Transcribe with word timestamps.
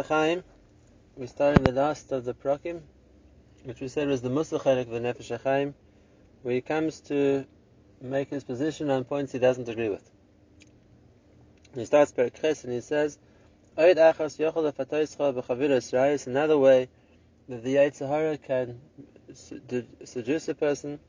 Chaim, 0.00 0.42
we 1.16 1.26
started 1.26 1.64
the 1.64 1.72
last 1.72 2.12
of 2.12 2.24
the 2.24 2.32
Prakim, 2.32 2.80
which 3.64 3.82
we 3.82 3.88
said 3.88 4.08
was 4.08 4.22
the 4.22 4.30
Musachalik 4.30 4.86
of 4.86 4.88
the 4.88 5.00
Nefesh 5.00 5.38
Chaim, 5.42 5.74
where 6.40 6.54
he 6.54 6.62
comes 6.62 7.02
to 7.02 7.44
make 8.00 8.30
his 8.30 8.42
position 8.42 8.88
on 8.88 9.04
points 9.04 9.32
he 9.32 9.38
doesn't 9.38 9.68
agree 9.68 9.90
with. 9.90 10.10
He 11.74 11.84
starts 11.84 12.10
Perikhes 12.10 12.64
and 12.64 12.72
he 12.72 12.80
says, 12.80 13.18
Oid 13.76 13.96
achas 13.96 14.38
yochel 14.38 16.14
is 16.14 16.26
another 16.26 16.56
way 16.56 16.88
that 17.50 17.62
the 17.62 17.74
Yitzhahara 17.74 18.42
can 18.42 18.80
seduce 19.34 20.48
a 20.48 20.54
person 20.54 21.00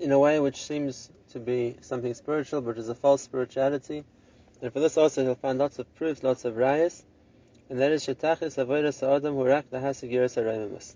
in 0.00 0.10
a 0.10 0.18
way 0.18 0.40
which 0.40 0.64
seems 0.64 1.12
to 1.30 1.38
be 1.38 1.76
something 1.80 2.12
spiritual, 2.12 2.60
but 2.60 2.76
is 2.76 2.88
a 2.88 2.96
false 2.96 3.22
spirituality, 3.22 4.04
and 4.62 4.72
for 4.72 4.80
this 4.80 4.96
also 4.96 5.22
he'll 5.22 5.34
find 5.34 5.58
lots 5.58 5.78
of 5.78 5.94
proofs, 5.94 6.22
lots 6.22 6.44
of 6.44 6.54
rayas, 6.54 7.02
and 7.68 7.80
that 7.80 7.92
is 7.92 8.04
shetachis 8.04 8.62
avodas 8.62 9.00
ha'adam 9.00 9.34
hurak 9.34 9.64
lahasig 9.72 10.12
yiras 10.12 10.94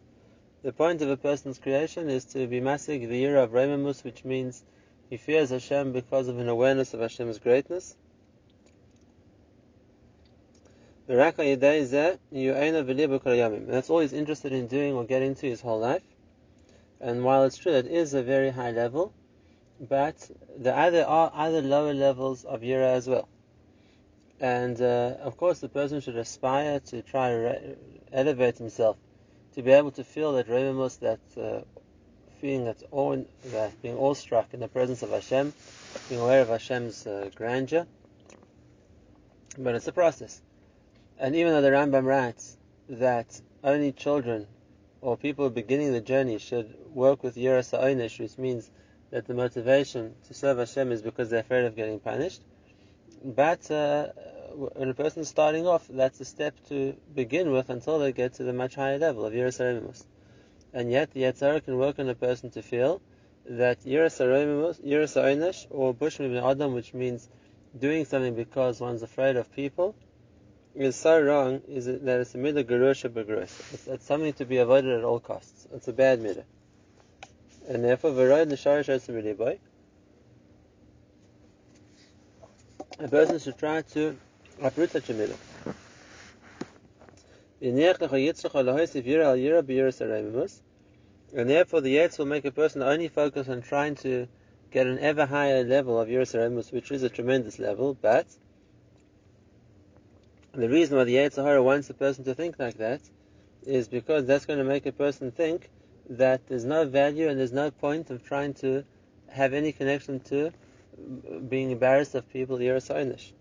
The 0.62 0.72
point 0.72 1.02
of 1.02 1.08
a 1.08 1.16
person's 1.16 1.58
creation 1.58 2.10
is 2.10 2.24
to 2.26 2.46
be 2.46 2.60
masig 2.60 3.08
the 3.08 3.16
year 3.16 3.36
of 3.36 3.52
Raimamus, 3.52 4.04
which 4.04 4.24
means 4.24 4.62
he 5.08 5.16
fears 5.16 5.50
Hashem 5.50 5.92
because 5.92 6.28
of 6.28 6.38
an 6.38 6.48
awareness 6.48 6.94
of 6.94 7.00
Hashem's 7.00 7.38
greatness. 7.38 7.96
That's 11.06 11.38
all 11.38 11.44
he's 14.00 14.14
interested 14.14 14.52
in 14.52 14.66
doing 14.66 14.94
or 14.94 15.04
getting 15.04 15.34
to 15.34 15.46
his 15.46 15.60
whole 15.60 15.80
life. 15.80 16.02
And 17.00 17.24
while 17.24 17.44
it's 17.44 17.58
true 17.58 17.72
that 17.72 17.86
it 17.86 17.92
is 17.92 18.14
a 18.14 18.22
very 18.22 18.50
high 18.50 18.70
level, 18.70 19.12
but 19.78 20.30
there 20.56 21.06
are 21.06 21.30
other 21.34 21.60
lower 21.60 21.92
levels 21.92 22.44
of 22.44 22.62
Yira 22.62 22.94
as 22.94 23.06
well. 23.06 23.28
And 24.40 24.80
uh, 24.80 25.16
of 25.22 25.36
course, 25.36 25.60
the 25.60 25.68
person 25.68 26.00
should 26.00 26.16
aspire 26.16 26.80
to 26.80 27.02
try 27.02 27.30
to 27.30 27.36
re- 27.36 27.76
elevate 28.12 28.58
himself, 28.58 28.96
to 29.54 29.62
be 29.62 29.70
able 29.70 29.92
to 29.92 30.04
feel 30.04 30.32
that 30.32 30.48
remus, 30.48 30.96
that 30.96 31.20
uh, 31.40 31.60
feeling 32.40 32.64
that, 32.64 32.82
awe, 32.90 33.16
that 33.46 33.80
being 33.80 33.96
awestruck 33.96 34.52
in 34.52 34.60
the 34.60 34.68
presence 34.68 35.02
of 35.02 35.10
Hashem, 35.10 35.52
being 36.08 36.20
aware 36.20 36.42
of 36.42 36.48
Hashem's 36.48 37.06
uh, 37.06 37.30
grandeur. 37.34 37.86
But 39.56 39.76
it's 39.76 39.88
a 39.88 39.92
process. 39.92 40.42
And 41.18 41.36
even 41.36 41.52
though 41.52 41.62
the 41.62 41.70
Rambam 41.70 42.04
writes 42.04 42.56
that 42.88 43.40
only 43.62 43.92
children 43.92 44.46
or 45.00 45.16
people 45.16 45.48
beginning 45.48 45.92
the 45.92 46.00
journey 46.00 46.38
should 46.38 46.74
work 46.88 47.22
with 47.22 47.36
Yiras 47.36 47.70
Ha'onish, 47.70 48.18
which 48.18 48.36
means 48.36 48.70
that 49.10 49.26
the 49.26 49.34
motivation 49.34 50.14
to 50.26 50.34
serve 50.34 50.58
Hashem 50.58 50.90
is 50.90 51.02
because 51.02 51.30
they're 51.30 51.40
afraid 51.40 51.66
of 51.66 51.76
getting 51.76 52.00
punished. 52.00 52.42
But 53.24 53.70
uh, 53.70 54.08
when 54.52 54.90
a 54.90 54.94
person 54.94 55.22
is 55.22 55.28
starting 55.28 55.66
off, 55.66 55.88
that's 55.88 56.20
a 56.20 56.26
step 56.26 56.54
to 56.68 56.94
begin 57.14 57.52
with 57.52 57.70
until 57.70 57.98
they 57.98 58.12
get 58.12 58.34
to 58.34 58.44
the 58.44 58.52
much 58.52 58.74
higher 58.74 58.98
level 58.98 59.24
of 59.24 59.32
Yiras 59.32 59.60
Romemus. 59.60 60.04
And 60.74 60.90
yet, 60.90 61.12
the 61.12 61.22
Yetzirah 61.22 61.64
can 61.64 61.78
work 61.78 61.98
on 61.98 62.08
a 62.10 62.14
person 62.14 62.50
to 62.50 62.60
feel 62.60 63.00
that 63.46 63.80
Yiras 63.84 64.20
Romemus, 64.20 65.66
or 65.70 65.94
Bushim 65.94 66.50
Adam, 66.50 66.74
which 66.74 66.92
means 66.92 67.28
doing 67.78 68.04
something 68.04 68.34
because 68.34 68.78
one's 68.78 69.02
afraid 69.02 69.36
of 69.36 69.50
people, 69.52 69.94
is 70.74 70.94
so 70.94 71.18
wrong 71.20 71.62
is 71.66 71.86
that 71.86 72.20
it's 72.20 72.34
a 72.34 72.38
midah 72.38 72.64
gerusha 72.64 73.08
begrus. 73.08 73.72
It's, 73.72 73.86
it's 73.86 74.04
something 74.04 74.32
to 74.34 74.44
be 74.44 74.58
avoided 74.58 74.98
at 74.98 75.04
all 75.04 75.20
costs. 75.20 75.66
It's 75.72 75.88
a 75.88 75.92
bad 75.94 76.20
midah. 76.20 76.44
And 77.68 77.82
therefore, 77.84 78.10
v'roid 78.10 78.50
l'sharish 78.50 79.38
boy. 79.38 79.58
A 83.00 83.08
person 83.08 83.38
should 83.38 83.58
try 83.58 83.82
to 83.82 84.16
uproot 84.62 84.90
such 84.90 85.10
a 85.10 85.14
middle. 85.14 85.36
And 87.60 87.78
therefore 87.78 88.08
the 91.80 91.96
Yetz 91.96 92.18
will 92.18 92.26
make 92.26 92.44
a 92.44 92.50
person 92.50 92.82
only 92.82 93.08
focus 93.08 93.48
on 93.48 93.62
trying 93.62 93.94
to 93.96 94.28
get 94.70 94.86
an 94.86 94.98
ever 94.98 95.26
higher 95.26 95.64
level 95.64 96.00
of 96.00 96.08
Yiras 96.08 96.34
Romemus, 96.38 96.72
which 96.72 96.90
is 96.90 97.02
a 97.02 97.08
tremendous 97.08 97.58
level, 97.58 97.94
but 97.94 98.26
the 100.56 100.68
reason 100.68 100.96
why 100.96 101.04
the 101.04 101.16
Yetzirah 101.16 101.64
wants 101.64 101.90
a 101.90 101.94
person 101.94 102.24
to 102.24 102.34
think 102.34 102.58
like 102.60 102.76
that 102.78 103.00
is 103.66 103.88
because 103.88 104.24
that's 104.24 104.46
going 104.46 104.58
to 104.60 104.64
make 104.64 104.86
a 104.86 104.92
person 104.92 105.32
think 105.32 105.68
that 106.08 106.46
there's 106.46 106.64
no 106.64 106.84
value 106.84 107.28
and 107.28 107.38
there's 107.38 107.52
no 107.52 107.70
point 107.70 108.10
of 108.10 108.24
trying 108.24 108.54
to 108.54 108.84
have 109.28 109.52
any 109.52 109.72
connection 109.72 110.20
to 110.20 110.52
being 111.48 111.70
embarrassed 111.70 112.14
of 112.14 112.28
people 112.30 112.58
Yiras 112.58 113.32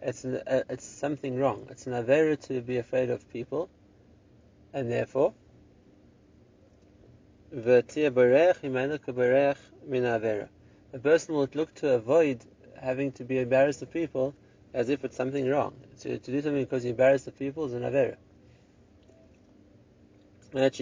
It's 0.00 0.24
an, 0.24 0.36
uh, 0.46 0.62
it's 0.68 0.84
something 0.84 1.38
wrong. 1.38 1.66
It's 1.70 1.86
an 1.86 1.92
avera 1.92 2.40
to 2.46 2.60
be 2.60 2.76
afraid 2.78 3.10
of 3.10 3.28
people, 3.30 3.68
and 4.72 4.90
therefore, 4.90 5.34
a 7.52 7.82
person 11.02 11.34
would 11.34 11.56
look 11.56 11.74
to 11.74 11.94
avoid 11.94 12.44
having 12.80 13.12
to 13.12 13.24
be 13.24 13.38
embarrassed 13.38 13.82
of 13.82 13.90
people 13.90 14.34
as 14.74 14.88
if 14.88 15.04
it's 15.04 15.16
something 15.16 15.48
wrong. 15.48 15.74
To, 16.00 16.18
to 16.18 16.30
do 16.30 16.42
something 16.42 16.62
because 16.62 16.84
you're 16.84 16.92
embarrassed 16.92 17.26
of 17.26 17.38
people 17.38 17.64
is 17.64 17.72
an 17.72 17.82
avera. 17.82 18.16
And 20.50 20.62
what 20.62 20.72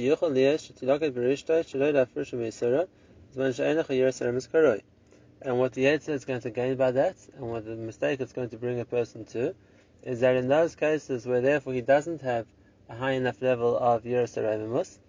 the 5.73 5.85
Yetzer 5.85 6.11
is 6.11 6.25
going 6.25 6.41
to 6.41 6.51
gain 6.51 6.77
by 6.77 6.93
that, 6.93 7.17
and 7.35 7.51
what 7.51 7.65
the 7.65 7.75
mistake 7.75 8.21
it's 8.21 8.33
going 8.33 8.51
to 8.51 8.57
bring 8.57 8.79
a 8.79 8.85
person 8.85 9.25
to, 9.25 9.57
is 10.05 10.21
that 10.21 10.37
in 10.37 10.47
those 10.47 10.77
cases 10.77 11.27
where 11.27 11.41
therefore 11.41 11.73
he 11.73 11.81
doesn't 11.81 12.23
have 12.23 12.47
a 12.89 12.95
high 12.95 13.13
enough 13.13 13.43
level 13.43 13.77
of 13.77 14.05
Yiras 14.05 14.37
Romemus, 14.37 15.01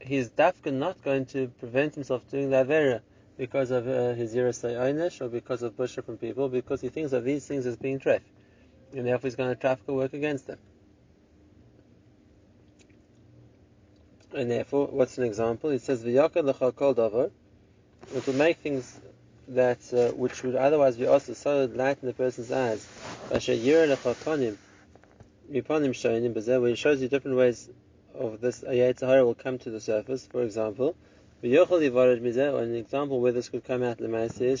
he's 0.00 0.30
dafka 0.30 0.72
not 0.72 1.02
going 1.02 1.26
to 1.26 1.48
prevent 1.58 1.94
himself 1.94 2.26
doing 2.30 2.48
the 2.48 2.56
Avera 2.56 3.02
because 3.36 3.70
of 3.70 3.86
uh, 3.86 4.14
his 4.14 4.34
Yerusay 4.34 5.20
or 5.20 5.28
because 5.28 5.62
of 5.62 5.76
Busha 5.76 6.02
from 6.02 6.16
people, 6.16 6.48
because 6.48 6.80
he 6.80 6.88
thinks 6.88 7.12
of 7.12 7.24
these 7.24 7.46
things 7.46 7.66
as 7.66 7.76
being 7.76 7.98
tref. 7.98 8.22
And 8.94 9.06
therefore 9.06 9.28
he's 9.28 9.36
going 9.36 9.50
to 9.50 9.60
traffic 9.60 9.86
work 9.88 10.14
against 10.14 10.46
them. 10.46 10.58
And 14.32 14.50
therefore, 14.50 14.86
what's 14.86 15.18
an 15.18 15.24
example? 15.24 15.70
It 15.70 15.82
says, 15.82 16.04
"V'yakad 16.04 16.44
l'chal 16.44 16.72
kol 16.74 16.94
davar." 16.94 17.30
It 18.14 18.26
will 18.26 18.34
make 18.34 18.58
things 18.58 19.00
that 19.48 19.78
uh, 19.92 20.12
which 20.14 20.44
would 20.44 20.54
otherwise 20.54 20.96
be 20.96 21.06
also 21.06 21.32
solid 21.32 21.76
light 21.76 21.98
in 22.02 22.06
the 22.06 22.14
person's 22.14 22.52
eyes. 22.52 22.86
Where 23.28 23.38
it 23.38 23.42
shows 26.78 27.02
you 27.02 27.08
different 27.08 27.36
ways 27.36 27.68
of 28.14 28.40
this 28.40 28.62
Ayatzahara 28.62 29.24
will 29.24 29.34
come 29.34 29.58
to 29.58 29.70
the 29.70 29.80
surface. 29.80 30.26
For 30.26 30.42
example, 30.42 30.94
or 31.42 32.62
an 32.62 32.74
example 32.74 33.20
where 33.20 33.32
this 33.32 33.48
could 33.48 33.64
come 33.64 33.82
out. 33.82 34.00
If 34.00 34.60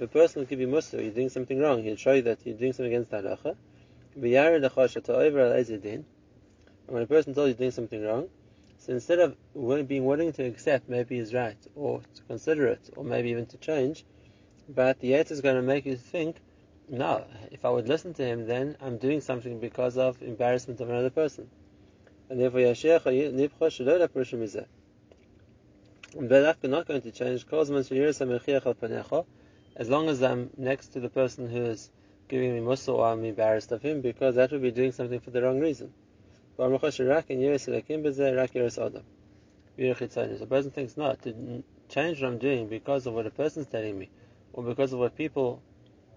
a 0.00 0.06
person 0.06 0.44
give 0.44 0.60
you 0.60 0.68
mussar, 0.68 1.02
you're 1.02 1.10
doing 1.10 1.28
something 1.28 1.58
wrong, 1.58 1.82
he'll 1.82 1.96
show 1.96 2.12
you 2.12 2.22
that 2.22 2.38
you're 2.44 2.56
doing 2.56 2.72
something 2.72 2.94
against 2.94 3.10
the 3.10 3.16
halacha. 3.18 3.56
When 6.88 7.02
a 7.02 7.06
person 7.06 7.34
tells 7.34 7.48
you 7.48 7.54
doing 7.54 7.70
something 7.70 8.02
wrong, 8.04 8.28
so 8.78 8.92
instead 8.92 9.18
of 9.18 9.36
being 9.88 10.04
willing 10.04 10.32
to 10.32 10.44
accept 10.44 10.88
maybe 10.88 11.18
he's 11.18 11.34
right, 11.34 11.58
or 11.74 12.00
to 12.14 12.22
consider 12.22 12.66
it, 12.66 12.90
or 12.96 13.04
maybe 13.04 13.30
even 13.30 13.46
to 13.46 13.56
change, 13.58 14.04
but 14.68 14.98
the 15.00 15.12
Yetzer 15.12 15.32
is 15.32 15.40
going 15.40 15.56
to 15.56 15.62
make 15.62 15.86
you 15.86 15.96
think, 15.96 16.36
no, 16.88 17.24
if 17.50 17.64
I 17.64 17.70
would 17.70 17.88
listen 17.88 18.14
to 18.14 18.24
him, 18.24 18.46
then 18.46 18.76
I'm 18.80 18.98
doing 18.98 19.20
something 19.20 19.60
because 19.60 19.96
of 19.98 20.22
embarrassment 20.22 20.80
of 20.80 20.88
another 20.88 21.10
person. 21.10 21.50
And 22.30 22.40
therefore, 22.40 22.60
I'm 22.60 22.68
not 26.70 26.86
going 26.86 27.02
to 27.02 27.10
change. 27.10 27.46
As 29.76 29.88
long 29.88 30.08
as 30.08 30.22
I'm 30.22 30.50
next 30.56 30.88
to 30.88 31.00
the 31.00 31.08
person 31.08 31.48
who 31.50 31.62
is 31.64 31.90
giving 32.28 32.54
me 32.54 32.60
mussar 32.60 32.94
or 32.94 33.06
I'm 33.06 33.24
embarrassed 33.24 33.72
of 33.72 33.82
him, 33.82 34.00
because 34.00 34.34
that 34.36 34.50
would 34.52 34.62
be 34.62 34.70
doing 34.70 34.92
something 34.92 35.20
for 35.20 35.30
the 35.30 35.42
wrong 35.42 35.60
reason. 35.60 35.92
The 36.58 36.76
person 40.48 40.70
thinks, 40.72 40.96
no, 40.96 41.14
to 41.14 41.62
change 41.88 42.20
what 42.20 42.26
I'm 42.26 42.38
doing 42.38 42.66
because 42.66 43.06
of 43.06 43.14
what 43.14 43.26
a 43.26 43.30
person's 43.30 43.68
telling 43.68 43.96
me, 43.96 44.10
or 44.52 44.64
because 44.64 44.92
of 44.92 44.98
what 44.98 45.16
people 45.16 45.62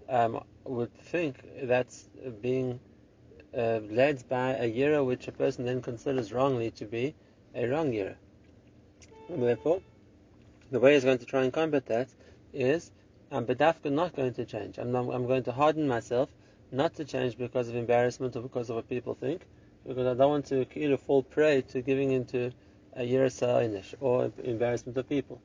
um, 0.10 0.44
would 0.64 0.92
think 0.96 1.36
that's 1.62 2.10
being 2.42 2.80
uh, 3.56 3.82
led 3.88 4.28
by 4.30 4.56
a 4.56 4.72
yira 4.72 5.06
which 5.06 5.28
a 5.28 5.32
person 5.32 5.64
then 5.66 5.80
considers 5.80 6.34
wrongly 6.34 6.72
to 6.72 6.86
be 6.86 7.14
a 7.54 7.68
wrong 7.68 7.92
yira. 7.92 8.16
And 9.30 9.44
therefore, 9.44 9.82
the 10.72 10.80
way 10.80 10.96
he's 10.96 11.04
going 11.04 11.20
to 11.20 11.26
try 11.26 11.44
and 11.44 11.54
combat 11.54 11.86
that 11.86 12.10
is 12.52 12.92
I'm 13.32 13.46
bedafka 13.46 13.92
not 13.92 14.16
going 14.16 14.34
to 14.34 14.46
change. 14.46 14.80
I'm, 14.80 14.96
I'm 14.96 15.28
going 15.28 15.44
to 15.44 15.52
harden 15.52 15.88
myself 15.88 16.30
not 16.72 16.96
to 16.96 17.06
change 17.06 17.38
because 17.38 17.70
of 17.70 17.76
embarrassment 17.76 18.36
or 18.36 18.42
because 18.42 18.72
of 18.72 18.78
what 18.78 18.90
people 18.90 19.14
think, 19.14 19.46
because 19.88 20.08
I 20.08 20.14
don't 20.14 20.30
want 20.30 20.46
to 20.48 20.66
know, 20.76 20.98
fall 20.98 21.24
prey 21.24 21.62
to 21.70 21.82
giving 21.82 22.12
into 22.12 22.52
a 22.94 23.02
yirasa 23.02 23.96
or 24.00 24.32
embarrassment 24.44 24.98
of 24.98 25.08
people. 25.10 25.42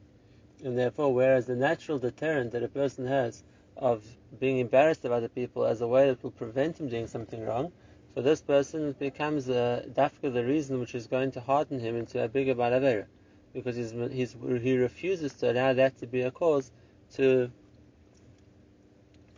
And 0.64 0.76
therefore, 0.78 1.12
whereas 1.12 1.46
the 1.46 1.56
natural 1.56 1.98
deterrent 1.98 2.52
that 2.52 2.62
a 2.62 2.68
person 2.68 3.06
has 3.06 3.42
of 3.76 4.04
being 4.40 4.58
embarrassed 4.58 5.04
of 5.04 5.12
other 5.12 5.28
people 5.28 5.64
as 5.64 5.80
a 5.80 5.86
way 5.86 6.08
that 6.08 6.22
will 6.22 6.30
prevent 6.30 6.80
him 6.80 6.88
doing 6.88 7.06
something 7.06 7.44
wrong, 7.44 7.72
for 8.14 8.22
this 8.22 8.40
person 8.40 8.88
it 8.88 8.98
becomes 8.98 9.48
a 9.48 9.84
dafka 9.92 10.32
the 10.32 10.44
reason 10.44 10.80
which 10.80 10.94
is 10.94 11.06
going 11.06 11.30
to 11.32 11.40
harden 11.40 11.78
him 11.78 11.96
into 11.96 12.22
a 12.22 12.28
bigger 12.28 12.54
balavera, 12.54 13.04
because 13.52 13.76
he's, 13.76 13.92
he's, 14.10 14.34
he 14.62 14.76
refuses 14.78 15.34
to 15.34 15.52
allow 15.52 15.74
that 15.74 15.98
to 15.98 16.06
be 16.06 16.22
a 16.22 16.30
cause 16.30 16.70
to 17.12 17.50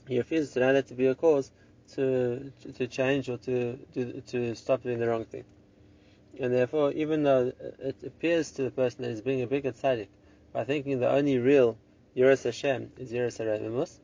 he 0.06 0.16
refuses 0.16 0.52
to 0.52 0.60
allow 0.60 0.72
that 0.72 0.86
to 0.86 0.94
be 0.94 1.06
a 1.06 1.14
cause 1.14 1.50
to 1.94 2.52
to, 2.74 2.86
change 2.86 3.28
or 3.28 3.38
to, 3.38 3.76
to 3.94 4.20
to 4.20 4.54
stop 4.54 4.82
doing 4.82 4.98
the 4.98 5.08
wrong 5.08 5.24
thing. 5.24 5.44
And 6.40 6.52
therefore, 6.52 6.92
even 6.92 7.22
though 7.22 7.52
it 7.78 7.96
appears 8.04 8.50
to 8.52 8.62
the 8.62 8.70
person 8.70 9.02
that 9.02 9.10
he's 9.10 9.20
being 9.20 9.42
a 9.42 9.46
bigger 9.46 9.72
tzaddik 9.72 10.08
by 10.52 10.64
thinking 10.64 11.00
the 11.00 11.10
only 11.10 11.38
real 11.38 11.76
Yiras 12.16 12.44
Hashem 12.44 12.92
is 12.98 13.12
Yiras 13.12 13.38
Haromemus, 13.38 13.98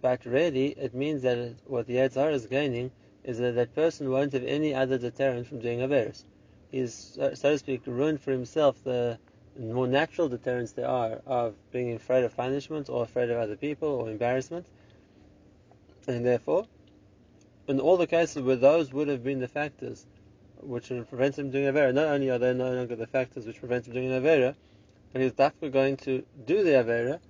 but 0.00 0.24
really 0.24 0.68
it 0.68 0.94
means 0.94 1.22
that 1.22 1.38
it, 1.38 1.56
what 1.66 1.86
the 1.86 1.96
Yetzer 1.96 2.32
is 2.32 2.46
gaining 2.46 2.90
is 3.24 3.38
that 3.38 3.54
that 3.56 3.74
person 3.74 4.10
won't 4.10 4.32
have 4.32 4.44
any 4.44 4.74
other 4.74 4.98
deterrent 4.98 5.46
from 5.46 5.60
doing 5.60 5.80
Averis. 5.80 6.24
He's, 6.70 7.18
so 7.34 7.34
to 7.34 7.58
speak, 7.58 7.82
ruined 7.86 8.20
for 8.20 8.30
himself 8.30 8.82
the 8.84 9.18
more 9.58 9.86
natural 9.86 10.28
deterrents 10.28 10.72
there 10.72 10.88
are 10.88 11.20
of 11.26 11.54
being 11.72 11.94
afraid 11.94 12.24
of 12.24 12.36
punishment 12.36 12.88
or 12.88 13.04
afraid 13.04 13.30
of 13.30 13.38
other 13.38 13.56
people 13.56 13.88
or 13.88 14.10
embarrassment. 14.10 14.66
And 16.06 16.24
therefore, 16.24 16.66
in 17.68 17.80
all 17.80 17.96
the 17.96 18.06
cases 18.06 18.42
where 18.42 18.56
those 18.56 18.92
would 18.92 19.08
have 19.08 19.24
been 19.24 19.40
the 19.40 19.48
factors 19.48 20.06
which 20.60 20.88
prevent 21.08 21.38
him 21.38 21.50
doing 21.50 21.64
Avera, 21.64 21.92
not 21.92 22.06
only 22.06 22.30
are 22.30 22.38
they 22.38 22.54
no 22.54 22.72
longer 22.72 22.96
the 22.96 23.06
factors 23.06 23.46
which 23.46 23.58
prevent 23.58 23.86
him 23.86 23.92
doing 23.92 24.10
an 24.10 24.22
Avera, 24.22 24.54
but 25.12 25.22
he's 25.22 25.32
definitely 25.32 25.70
going 25.70 25.96
to 25.96 26.24
do 26.44 26.62
the 26.62 26.70
Avera 26.70 27.20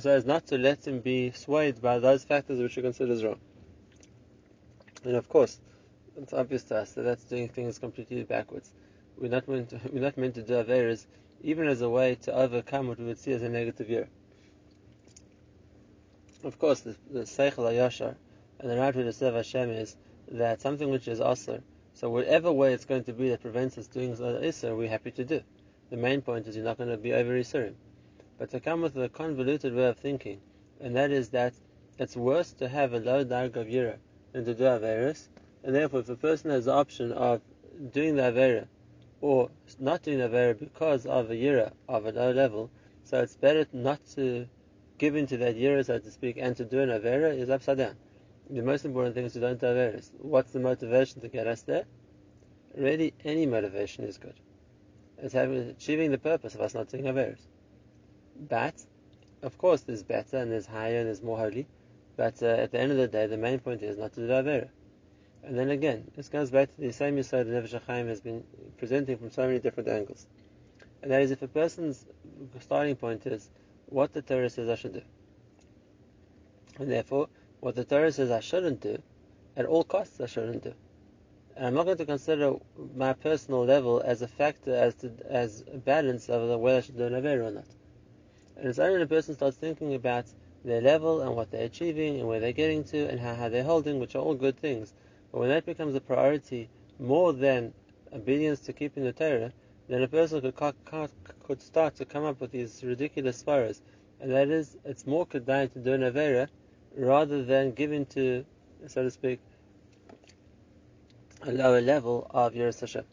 so 0.00 0.10
as 0.10 0.24
not 0.24 0.46
to 0.46 0.58
let 0.58 0.86
him 0.86 1.00
be 1.00 1.30
swayed 1.32 1.80
by 1.80 1.98
those 1.98 2.24
factors 2.24 2.58
which 2.58 2.74
he 2.74 2.82
considers 2.82 3.22
wrong. 3.22 3.38
And 5.04 5.16
of 5.16 5.28
course, 5.28 5.60
it's 6.16 6.32
obvious 6.32 6.64
to 6.64 6.76
us 6.76 6.92
that 6.92 7.02
that's 7.02 7.24
doing 7.24 7.48
things 7.48 7.78
completely 7.78 8.22
backwards. 8.24 8.72
We're 9.18 9.30
not 9.30 9.46
meant 9.48 9.70
to, 9.70 9.80
we're 9.92 10.02
not 10.02 10.16
meant 10.16 10.34
to 10.36 10.42
do 10.42 10.54
Averas 10.54 11.06
even 11.42 11.68
as 11.68 11.82
a 11.82 11.88
way 11.88 12.14
to 12.22 12.32
overcome 12.32 12.88
what 12.88 12.98
we 12.98 13.04
would 13.04 13.18
see 13.18 13.32
as 13.32 13.42
a 13.42 13.48
negative 13.48 13.90
year. 13.90 14.08
Of 16.42 16.58
course, 16.58 16.80
the, 16.80 16.96
the 17.10 17.20
Seichel 17.20 17.70
Yashar 17.72 18.16
and 18.60 18.70
the 18.70 18.76
right 18.76 18.94
way 18.94 19.02
to 19.02 19.12
serve 19.12 19.34
Hashem 19.34 19.70
is 19.70 19.96
that 20.28 20.60
something 20.60 20.90
which 20.90 21.08
is 21.08 21.20
Asr, 21.20 21.62
so 21.92 22.10
whatever 22.10 22.52
way 22.52 22.74
it's 22.74 22.84
going 22.84 23.04
to 23.04 23.12
be 23.12 23.30
that 23.30 23.40
prevents 23.40 23.78
us 23.78 23.86
doing 23.86 24.14
Isser, 24.14 24.76
we're 24.76 24.88
happy 24.88 25.10
to 25.12 25.24
do. 25.24 25.40
The 25.88 25.96
main 25.96 26.20
point 26.20 26.46
is 26.46 26.54
you're 26.54 26.64
not 26.64 26.76
going 26.76 26.90
to 26.90 26.98
be 26.98 27.14
over 27.14 27.30
Isurim. 27.30 27.74
But 28.38 28.50
to 28.50 28.60
come 28.60 28.82
with 28.82 28.96
a 28.98 29.08
convoluted 29.08 29.74
way 29.74 29.86
of 29.86 29.96
thinking, 29.96 30.40
and 30.78 30.94
that 30.96 31.10
is 31.10 31.30
that 31.30 31.54
it's 31.98 32.14
worse 32.14 32.52
to 32.54 32.68
have 32.68 32.92
a 32.92 32.98
low 32.98 33.24
darg 33.24 33.56
of 33.56 33.66
Yira 33.66 33.96
than 34.32 34.44
to 34.44 34.54
do 34.54 34.64
Averis, 34.64 35.28
and 35.64 35.74
therefore 35.74 36.00
if 36.00 36.08
a 36.10 36.16
person 36.16 36.50
has 36.50 36.66
the 36.66 36.72
option 36.72 37.12
of 37.12 37.40
doing 37.92 38.16
the 38.16 38.22
Avera 38.22 38.66
or 39.22 39.50
not 39.78 40.02
doing 40.02 40.18
the 40.18 40.28
Avera 40.28 40.58
because 40.58 41.06
of 41.06 41.30
a 41.30 41.34
Yira 41.34 41.72
of 41.88 42.04
a 42.04 42.12
low 42.12 42.30
level, 42.32 42.70
so 43.04 43.22
it's 43.22 43.36
better 43.36 43.66
not 43.72 44.00
to 44.16 44.46
give 44.98 45.16
into 45.16 45.38
that 45.38 45.56
Yira, 45.56 45.82
so 45.84 45.98
to 45.98 46.10
speak, 46.10 46.36
and 46.38 46.54
to 46.56 46.64
do 46.66 46.80
an 46.80 46.90
Avera 46.90 47.34
is 47.34 47.48
upside 47.48 47.78
down. 47.78 47.96
The 48.48 48.62
most 48.62 48.84
important 48.84 49.14
thing 49.14 49.24
is 49.24 49.32
to 49.32 49.40
don't 49.40 49.58
do 49.58 49.66
Averis. 49.66 50.10
What's 50.18 50.52
the 50.52 50.60
motivation 50.60 51.20
to 51.20 51.28
get 51.28 51.46
us 51.46 51.62
there? 51.62 51.84
Really, 52.76 53.12
any 53.24 53.46
motivation 53.46 54.04
is 54.04 54.18
good. 54.18 54.34
It's 55.18 55.34
having, 55.34 55.56
achieving 55.56 56.10
the 56.10 56.18
purpose 56.18 56.54
of 56.54 56.60
us 56.60 56.74
not 56.74 56.88
doing 56.88 57.04
Averis. 57.04 57.40
But, 58.48 58.74
of 59.42 59.58
course, 59.58 59.80
there's 59.80 60.02
better 60.02 60.36
and 60.36 60.52
there's 60.52 60.66
higher 60.66 60.98
and 60.98 61.06
there's 61.06 61.22
more 61.22 61.38
holy. 61.38 61.66
But 62.16 62.42
uh, 62.42 62.46
at 62.46 62.72
the 62.72 62.78
end 62.78 62.92
of 62.92 62.98
the 62.98 63.08
day, 63.08 63.26
the 63.26 63.36
main 63.36 63.58
point 63.58 63.82
is 63.82 63.98
not 63.98 64.12
to 64.14 64.20
do 64.20 64.28
Avera. 64.28 64.68
And 65.42 65.58
then 65.58 65.70
again, 65.70 66.10
this 66.16 66.28
goes 66.28 66.50
back 66.50 66.74
to 66.74 66.80
the 66.80 66.92
same 66.92 67.16
Yisod 67.16 67.46
that 67.46 67.48
Nefesh 67.48 67.80
HaChaim 67.80 68.08
has 68.08 68.20
been 68.20 68.42
presenting 68.78 69.16
from 69.16 69.30
so 69.30 69.46
many 69.46 69.58
different 69.58 69.88
angles. 69.88 70.26
And 71.02 71.10
that 71.10 71.22
is 71.22 71.30
if 71.30 71.42
a 71.42 71.48
person's 71.48 72.06
starting 72.60 72.96
point 72.96 73.26
is 73.26 73.48
what 73.86 74.12
the 74.12 74.22
Torah 74.22 74.50
says 74.50 74.68
I 74.68 74.74
should 74.74 74.94
do. 74.94 75.02
And 76.78 76.90
therefore, 76.90 77.28
what 77.60 77.74
the 77.74 77.84
Torah 77.84 78.12
says 78.12 78.30
I 78.30 78.40
shouldn't 78.40 78.80
do, 78.80 79.02
at 79.56 79.66
all 79.66 79.84
costs 79.84 80.20
I 80.20 80.26
shouldn't 80.26 80.62
do. 80.62 80.74
And 81.56 81.66
I'm 81.66 81.74
not 81.74 81.86
going 81.86 81.96
to 81.96 82.04
consider 82.04 82.54
my 82.94 83.14
personal 83.14 83.64
level 83.64 84.02
as 84.04 84.20
a 84.20 84.28
factor 84.28 84.74
as 84.74 84.94
to, 84.96 85.10
as 85.28 85.64
a 85.72 85.78
balance 85.78 86.28
of 86.28 86.60
whether 86.60 86.78
I 86.78 86.80
should 86.82 86.98
do 86.98 87.04
an 87.04 87.14
or 87.14 87.50
not. 87.50 87.64
And 88.56 88.66
it's 88.66 88.78
only 88.78 88.92
when 88.92 89.02
a 89.02 89.06
person 89.06 89.34
starts 89.34 89.56
thinking 89.56 89.94
about 89.94 90.26
their 90.64 90.80
level 90.80 91.22
and 91.22 91.34
what 91.34 91.50
they're 91.50 91.64
achieving 91.64 92.20
and 92.20 92.28
where 92.28 92.40
they're 92.40 92.52
getting 92.52 92.84
to 92.84 93.08
and 93.08 93.18
how, 93.18 93.34
how 93.34 93.48
they're 93.48 93.64
holding, 93.64 94.00
which 94.00 94.14
are 94.14 94.18
all 94.22 94.34
good 94.34 94.58
things. 94.58 94.92
But 95.32 95.40
when 95.40 95.48
that 95.48 95.64
becomes 95.64 95.94
a 95.94 96.00
priority 96.00 96.68
more 96.98 97.32
than 97.32 97.72
obedience 98.12 98.60
to 98.60 98.72
keeping 98.72 99.04
the 99.04 99.12
Torah, 99.12 99.52
then 99.88 100.02
a 100.02 100.08
person 100.08 100.40
could, 100.40 100.74
could 101.44 101.62
start 101.62 101.94
to 101.96 102.04
come 102.04 102.24
up 102.24 102.40
with 102.40 102.50
these 102.50 102.82
ridiculous 102.82 103.42
svaras. 103.42 103.80
And 104.20 104.32
that 104.32 104.48
is, 104.48 104.76
it's 104.84 105.06
more 105.06 105.26
kedai 105.26 105.72
to 105.72 105.78
do 105.78 105.92
an 105.92 106.00
Avera 106.02 106.48
rather 106.96 107.44
than 107.44 107.72
giving 107.72 108.06
to, 108.06 108.44
so 108.86 109.02
to 109.02 109.10
speak, 109.10 109.40
a 111.42 111.52
lower 111.52 111.80
level 111.80 112.26
of 112.30 112.54
Yiras 112.54 112.80
Hashem. 112.80 113.04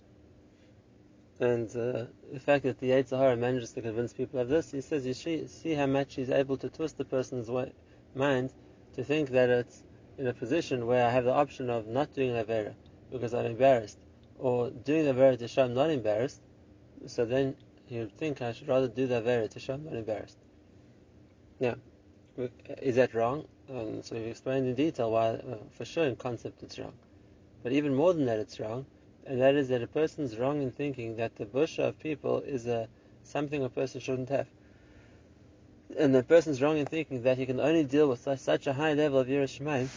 And 1.40 1.70
uh, 1.72 2.06
the 2.32 2.40
fact 2.40 2.64
that 2.64 2.80
the 2.80 2.92
Yetzer 2.92 3.18
Hara 3.18 3.36
manages 3.36 3.72
to 3.74 3.82
convince 3.82 4.14
people 4.14 4.40
of 4.40 4.48
this, 4.48 4.72
he 4.72 4.82
says, 4.82 5.06
you 5.06 5.14
see, 5.14 5.48
see 5.48 5.74
how 5.74 5.88
much 5.88 6.16
he's 6.16 6.30
able 6.30 6.58
to 6.58 6.70
twist 6.70 6.98
the 6.98 7.06
person's 7.06 7.50
way, 7.50 7.74
mind 8.16 8.54
to 8.96 9.04
think 9.04 9.30
that 9.32 9.50
it's 9.50 9.84
in 10.18 10.28
a 10.28 10.34
position 10.34 10.86
where 10.86 11.06
I 11.06 11.10
have 11.10 11.26
the 11.26 11.34
option 11.34 11.70
of 11.70 11.88
not 11.88 12.14
doing 12.14 12.30
an 12.30 12.46
Avera 12.46 12.74
because 13.12 13.34
I'm 13.34 13.46
embarrassed, 13.46 13.98
or 14.40 14.70
doing 14.70 15.06
the 15.06 15.14
Avera 15.14 15.38
to 15.40 15.48
show 15.48 15.66
I'm 15.66 15.74
not 15.74 15.90
embarrassed, 15.90 16.42
so 17.08 17.26
then 17.26 17.56
you'd 17.90 18.16
think 18.18 18.42
I 18.42 18.54
should 18.54 18.68
rather 18.68 18.88
do 18.88 19.08
the 19.08 19.22
Avera 19.22 19.50
to 19.50 19.60
show 19.60 19.74
I'm 19.74 19.84
not 19.84 19.96
embarrassed. 19.96 20.38
Now, 21.60 21.76
is 22.82 22.96
that 22.96 23.14
wrong? 23.14 23.46
And 23.70 24.04
so 24.04 24.16
we've 24.16 24.28
explained 24.28 24.68
in 24.68 24.76
detail 24.76 25.12
why, 25.12 25.30
uh, 25.30 25.58
for 25.72 25.86
sure, 25.86 26.06
in 26.06 26.16
concept 26.16 26.64
it's 26.64 26.78
wrong. 26.78 26.94
But 27.64 27.72
even 27.72 27.96
more 27.96 28.14
than 28.14 28.26
that, 28.26 28.40
it's 28.40 28.60
wrong, 28.60 28.86
and 29.26 29.42
that 29.42 29.56
is 29.56 29.70
that 29.70 29.82
a 29.82 29.88
person's 29.88 30.38
wrong 30.38 30.62
in 30.62 30.72
thinking 30.72 31.16
that 31.16 31.36
the 31.38 31.46
busha 31.46 31.88
of 31.88 32.00
people 32.00 32.42
is 32.42 32.68
a 32.68 32.90
something 33.24 33.64
a 33.64 33.70
person 33.70 34.02
shouldn't 34.02 34.30
have. 34.30 34.48
And 35.98 36.14
the 36.14 36.24
person's 36.24 36.62
wrong 36.62 36.78
in 36.78 36.86
thinking 36.86 37.24
that 37.24 37.38
he 37.38 37.46
can 37.46 37.60
only 37.60 37.84
deal 37.84 38.10
with 38.10 38.20
such, 38.20 38.40
such 38.40 38.68
a 38.68 38.74
high 38.74 38.94
level 38.94 39.20
of 39.20 39.28
Yiras 39.28 39.60
Shemaim, 39.60 39.88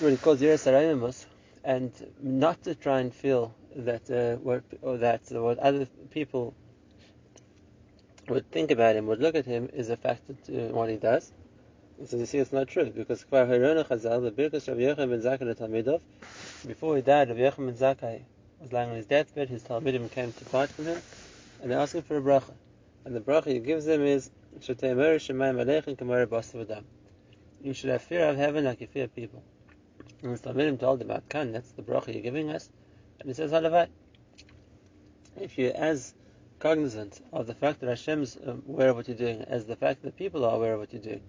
what 0.00 0.10
he 0.10 0.16
calls 0.16 0.40
Yiras 0.40 1.26
and 1.64 1.92
not 2.22 2.62
to 2.62 2.74
try 2.74 3.00
and 3.00 3.12
feel 3.12 3.54
that 3.76 4.10
uh, 4.10 4.36
what 4.36 4.62
or 4.80 4.96
that 4.98 5.20
what 5.30 5.58
other 5.58 5.86
people 6.10 6.54
would 8.28 8.50
think 8.50 8.70
about 8.70 8.96
him, 8.96 9.06
would 9.06 9.20
look 9.20 9.34
at 9.34 9.44
him, 9.44 9.68
is 9.72 9.90
a 9.90 9.96
factor 9.96 10.34
to 10.46 10.68
what 10.68 10.88
he 10.88 10.96
does. 10.96 11.32
So 12.06 12.16
you 12.16 12.26
see, 12.26 12.38
it's 12.38 12.52
not 12.52 12.68
true 12.68 12.90
because 12.90 13.24
Kvar 13.24 13.48
Harona 13.48 13.84
Chazal, 13.84 14.22
the 14.22 14.30
Birkus 14.30 14.68
Rabbi 14.68 14.82
Yochanan 14.82 15.10
ben 15.10 15.20
Zakkai 15.20 15.40
the 15.40 15.54
Talmidov, 15.56 16.00
before 16.64 16.94
he 16.94 17.02
died, 17.02 17.28
Rabbi 17.28 17.40
Yochanan 17.40 17.66
ben 17.66 17.74
Zakkai 17.74 18.22
was 18.60 18.72
lying 18.72 18.90
on 18.90 18.96
his 18.96 19.06
deathbed. 19.06 19.48
His 19.48 19.64
Talmidim 19.64 20.08
came 20.12 20.32
to 20.32 20.44
part 20.44 20.70
from 20.70 20.86
him, 20.86 21.02
and 21.60 21.72
they 21.72 21.74
asked 21.74 21.96
him 21.96 22.02
for 22.02 22.16
a 22.16 22.20
bracha. 22.20 22.52
And 23.04 23.16
the 23.16 23.20
bracha 23.20 23.46
he 23.46 23.58
gives 23.58 23.84
them 23.84 24.02
is 24.02 24.30
Shemayim 24.60 25.34
Aleichem 25.36 25.98
Kamar 25.98 26.24
Basavadam. 26.26 26.84
You 27.62 27.74
should 27.74 27.90
have 27.90 28.02
fear 28.02 28.28
of 28.28 28.36
heaven 28.36 28.64
like 28.64 28.80
you 28.80 28.86
fear 28.86 29.08
people. 29.08 29.42
And 30.22 30.30
his 30.30 30.40
Talmidim 30.40 30.78
told 30.78 31.02
him, 31.02 31.10
Kan, 31.28 31.50
that's 31.50 31.72
the 31.72 31.82
bracha 31.82 32.14
you're 32.14 32.22
giving 32.22 32.50
us. 32.50 32.70
And 33.18 33.28
he 33.28 33.34
says, 33.34 33.50
Halavai. 33.50 33.88
If 35.40 35.58
you're 35.58 35.76
as 35.76 36.14
cognizant 36.60 37.20
of 37.32 37.48
the 37.48 37.54
fact 37.54 37.80
that 37.80 37.88
Hashem's 37.88 38.36
aware 38.36 38.90
of 38.90 38.96
what 38.96 39.08
you're 39.08 39.16
doing 39.16 39.42
as 39.42 39.66
the 39.66 39.76
fact 39.76 40.02
that 40.02 40.16
people 40.16 40.44
are 40.44 40.54
aware 40.54 40.74
of 40.74 40.80
what 40.80 40.92
you're 40.92 41.02
doing, 41.02 41.22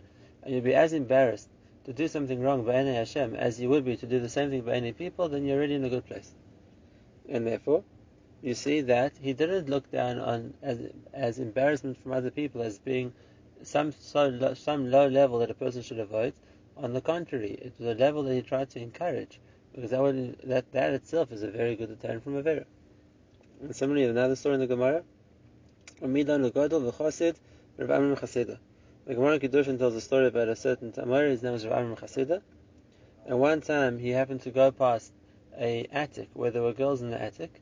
and 0.44 0.54
you'll 0.54 0.64
be 0.64 0.74
as 0.76 0.94
embarrassed 0.94 1.50
to 1.86 1.94
do 1.94 2.08
something 2.08 2.40
wrong 2.42 2.64
by 2.66 2.74
any 2.76 2.94
Hashem 2.94 3.36
as 3.36 3.60
you 3.60 3.70
would 3.70 3.86
be 3.86 3.98
to 3.98 4.06
do 4.06 4.20
the 4.20 4.30
same 4.30 4.50
thing 4.50 4.62
by 4.62 4.74
any 4.74 4.94
people, 4.94 5.30
then 5.30 5.46
you're 5.46 5.58
already 5.58 5.76
in 5.76 5.86
a 5.86 5.90
good 5.90 6.06
place. 6.06 6.34
And 7.28 7.48
therefore, 7.48 7.84
you 8.42 8.54
see 8.54 8.82
that 8.82 9.14
he 9.22 9.34
didn't 9.34 9.70
look 9.70 9.92
down 9.92 10.20
on 10.20 10.54
as, 10.62 10.80
as 11.14 11.40
embarrassment 11.40 12.02
from 12.02 12.14
other 12.14 12.32
people 12.32 12.62
as 12.62 12.80
being 12.80 13.14
some 13.64 13.92
so 13.92 14.54
some 14.54 14.90
low 14.90 15.08
level 15.08 15.40
that 15.40 15.52
a 15.52 15.54
person 15.54 15.82
should 15.82 16.00
avoid. 16.00 16.34
On 16.78 16.94
the 16.94 17.02
contrary, 17.02 17.52
it 17.52 17.74
was 17.78 17.88
a 17.88 18.00
level 18.00 18.24
that 18.24 18.34
he 18.34 18.42
tried 18.42 18.70
to 18.72 18.80
encourage 18.80 19.40
because 19.74 19.92
that 19.92 20.02
would, 20.02 20.40
that 20.44 20.72
that 20.72 20.94
itself 20.94 21.32
is 21.32 21.44
a 21.44 21.52
very 21.52 21.76
good 21.76 21.90
deterrent 21.90 22.24
from 22.24 22.42
Avera. 22.42 22.66
And 23.62 23.76
similarly, 23.76 24.06
another 24.06 24.36
story 24.36 24.56
in 24.56 24.62
the 24.62 24.68
Gemara, 24.68 25.04
Amidan 26.02 26.50
Legodol 26.50 26.92
v'Chosid 26.92 27.36
Rav 27.78 27.92
Amram. 27.92 28.58
The 29.10 29.16
Gemara 29.16 29.40
Kiddushin 29.40 29.80
tells 29.80 29.96
a 29.96 30.02
story 30.02 30.28
about 30.28 30.50
a 30.50 30.56
certain 30.56 30.92
Tamari, 30.92 31.32
his 31.32 31.42
name 31.42 31.54
was 31.54 31.66
Rav 31.66 31.80
Amram 31.80 31.96
Chasida, 31.96 32.44
and 33.26 33.40
one 33.40 33.60
time 33.60 33.98
he 33.98 34.12
happened 34.12 34.42
to 34.42 34.52
go 34.52 34.72
past 34.72 35.12
a 35.58 35.88
attic 35.92 36.30
where 36.34 36.52
there 36.52 36.62
were 36.62 36.74
girls 36.74 37.02
in 37.02 37.10
the 37.10 37.20
attic, 37.20 37.60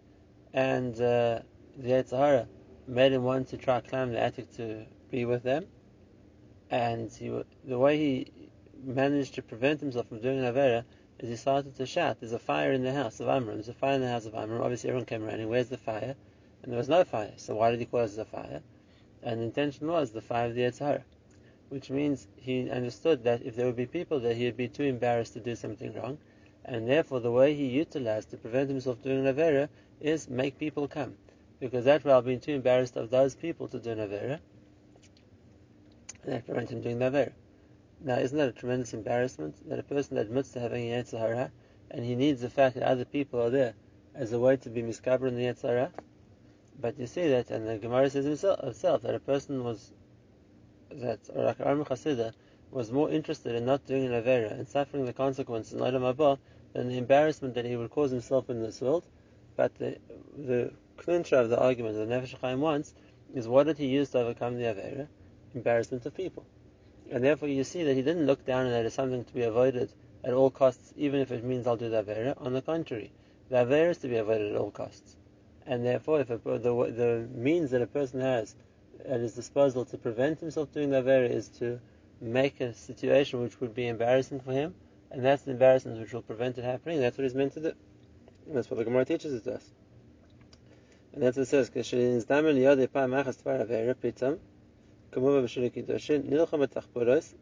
and 0.53 0.95
uh, 0.95 1.39
the 1.77 1.89
Yetzer 1.89 2.17
Hara 2.17 2.49
made 2.85 3.13
him 3.13 3.23
want 3.23 3.47
to 3.47 3.57
try 3.57 3.79
climb 3.79 4.11
the 4.11 4.19
attic 4.19 4.51
to 4.57 4.85
be 5.09 5.23
with 5.23 5.43
them, 5.43 5.67
and 6.69 7.13
he, 7.13 7.29
the 7.63 7.79
way 7.79 7.97
he 7.97 8.49
managed 8.83 9.35
to 9.35 9.41
prevent 9.41 9.79
himself 9.79 10.09
from 10.09 10.19
doing 10.19 10.39
Avera 10.39 10.83
is 11.19 11.29
he 11.29 11.37
started 11.37 11.77
to 11.77 11.85
shout, 11.85 12.19
"There's 12.19 12.33
a 12.33 12.39
fire 12.39 12.73
in 12.73 12.83
the 12.83 12.91
house 12.91 13.21
of 13.21 13.29
Amram! 13.29 13.55
There's 13.55 13.69
a 13.69 13.73
fire 13.73 13.95
in 13.95 14.01
the 14.01 14.09
house 14.09 14.25
of 14.25 14.35
Amram!" 14.35 14.61
Obviously, 14.63 14.89
everyone 14.89 15.05
came 15.05 15.23
running. 15.23 15.47
Where's 15.47 15.69
the 15.69 15.77
fire? 15.77 16.17
And 16.61 16.73
there 16.73 16.77
was 16.77 16.89
no 16.89 17.05
fire. 17.05 17.31
So 17.37 17.55
why 17.55 17.71
did 17.71 17.79
he 17.79 17.85
call 17.85 18.01
it 18.01 18.17
a 18.17 18.25
fire? 18.25 18.63
And 19.23 19.39
the 19.39 19.45
intention 19.45 19.87
was 19.87 20.11
the 20.11 20.19
fire 20.19 20.47
of 20.47 20.53
the 20.53 20.63
Yetzer 20.63 20.79
Hara, 20.79 21.03
which 21.69 21.89
means 21.89 22.27
he 22.35 22.69
understood 22.69 23.23
that 23.23 23.41
if 23.43 23.55
there 23.55 23.65
would 23.65 23.75
be 23.75 23.85
people 23.85 24.19
there, 24.19 24.33
he 24.33 24.45
would 24.45 24.57
be 24.57 24.67
too 24.67 24.83
embarrassed 24.83 25.33
to 25.33 25.39
do 25.39 25.55
something 25.55 25.93
wrong, 25.93 26.17
and 26.63 26.87
therefore 26.87 27.19
the 27.19 27.31
way 27.31 27.53
he 27.53 27.65
utilized 27.65 28.29
to 28.29 28.37
prevent 28.37 28.69
himself 28.69 29.01
doing 29.01 29.25
an 29.25 29.35
avera 29.35 29.69
is 29.99 30.29
make 30.29 30.57
people 30.57 30.87
come, 30.87 31.15
because 31.59 31.85
that 31.85 32.05
while 32.05 32.21
be 32.21 32.37
too 32.37 32.53
embarrassed 32.53 32.95
of 32.95 33.09
those 33.09 33.35
people 33.35 33.67
to 33.67 33.79
do 33.79 33.91
an 33.91 33.99
avera, 33.99 34.39
that 36.25 36.45
prevent 36.45 36.69
him 36.69 36.81
doing 36.81 36.99
the 36.99 37.05
avera. 37.05 37.31
Now, 37.99 38.15
isn't 38.15 38.37
that 38.37 38.49
a 38.49 38.53
tremendous 38.53 38.93
embarrassment 38.93 39.67
that 39.69 39.79
a 39.79 39.83
person 39.83 40.17
admits 40.17 40.51
to 40.51 40.59
having 40.59 40.91
a 40.91 41.51
and 41.89 42.05
he 42.05 42.15
needs 42.15 42.41
the 42.41 42.49
fact 42.49 42.75
that 42.75 42.83
other 42.83 43.05
people 43.05 43.41
are 43.41 43.49
there 43.49 43.73
as 44.13 44.33
a 44.33 44.39
way 44.39 44.57
to 44.57 44.69
be 44.69 44.83
miskaber 44.83 45.27
in 45.27 45.35
the 45.35 45.45
Yetzer 45.45 45.91
But 46.79 46.99
you 46.99 47.07
see 47.07 47.27
that, 47.29 47.49
and 47.49 47.67
the 47.67 47.77
Gemara 47.77 48.09
says 48.09 48.25
himself, 48.25 49.01
that 49.01 49.15
a 49.15 49.19
person 49.19 49.63
was 49.63 49.91
that 50.91 51.19
Rav 51.35 51.61
Amram 51.61 51.85
Chasida 51.85 52.33
was 52.71 52.91
more 52.91 53.09
interested 53.09 53.55
in 53.55 53.65
not 53.65 53.85
doing 53.85 54.05
an 54.05 54.11
Avera 54.11 54.51
and 54.51 54.67
suffering 54.67 55.05
the 55.05 55.13
consequences 55.13 55.73
in 55.73 55.83
Adam 55.83 56.03
Abba 56.03 56.37
than 56.73 56.89
the 56.89 56.97
embarrassment 56.97 57.55
that 57.55 57.65
he 57.65 57.75
would 57.75 57.89
cause 57.89 58.11
himself 58.11 58.49
in 58.49 58.61
this 58.61 58.81
world. 58.81 59.05
But 59.55 59.75
the, 59.75 59.97
the 60.37 60.71
clincher 60.97 61.37
of 61.37 61.49
the 61.49 61.59
argument 61.59 61.95
that 61.95 62.09
Nefesh 62.09 62.39
Chaim 62.39 62.61
wants 62.61 62.93
is 63.33 63.47
what 63.47 63.65
did 63.65 63.77
he 63.77 63.87
use 63.87 64.09
to 64.11 64.19
overcome 64.19 64.57
the 64.57 64.65
Avera? 64.65 65.07
Embarrassment 65.55 66.05
of 66.05 66.13
people. 66.15 66.45
And 67.09 67.23
therefore 67.23 67.47
you 67.47 67.63
see 67.63 67.83
that 67.83 67.95
he 67.95 68.01
didn't 68.01 68.25
look 68.25 68.45
down 68.45 68.65
on 68.65 68.71
that 68.71 68.85
as 68.85 68.93
something 68.93 69.23
to 69.23 69.33
be 69.33 69.43
avoided 69.43 69.91
at 70.23 70.33
all 70.33 70.51
costs, 70.51 70.93
even 70.97 71.21
if 71.21 71.31
it 71.31 71.43
means 71.43 71.67
I'll 71.67 71.77
do 71.77 71.89
the 71.89 72.03
Avera. 72.03 72.33
On 72.41 72.53
the 72.53 72.61
contrary, 72.61 73.11
the 73.49 73.57
Avera 73.57 73.91
is 73.91 73.97
to 73.99 74.07
be 74.07 74.17
avoided 74.17 74.51
at 74.51 74.57
all 74.57 74.71
costs. 74.71 75.15
And 75.65 75.85
therefore, 75.85 76.21
if 76.21 76.29
a, 76.29 76.37
the, 76.37 76.59
the 76.59 77.27
means 77.33 77.71
that 77.71 77.81
a 77.81 77.87
person 77.87 78.19
has 78.19 78.55
at 79.09 79.19
his 79.19 79.33
disposal 79.33 79.85
to 79.85 79.97
prevent 79.97 80.39
himself 80.39 80.71
doing 80.73 80.89
the 80.89 81.01
Avera 81.01 81.29
is 81.29 81.47
to 81.59 81.79
make 82.19 82.59
a 82.61 82.73
situation 82.73 83.41
which 83.41 83.59
would 83.61 83.73
be 83.73 83.87
embarrassing 83.87 84.39
for 84.39 84.51
him, 84.51 84.73
and 85.11 85.23
that's 85.23 85.43
the 85.43 85.51
embarrassment 85.51 85.99
which 85.99 86.13
will 86.13 86.21
prevent 86.21 86.57
it 86.57 86.63
happening, 86.63 86.99
that's 86.99 87.17
what 87.17 87.23
he's 87.23 87.35
meant 87.35 87.53
to 87.53 87.59
do. 87.61 87.73
And 88.47 88.55
that's 88.55 88.69
what 88.69 88.77
the 88.77 88.83
Gemara 88.85 89.05
teaches 89.05 89.33
it 89.33 89.43
to 89.45 89.55
us. 89.55 89.71
And 91.13 91.23
that's 91.23 91.37
what 91.37 91.43
it 91.43 91.47
says, 91.47 91.69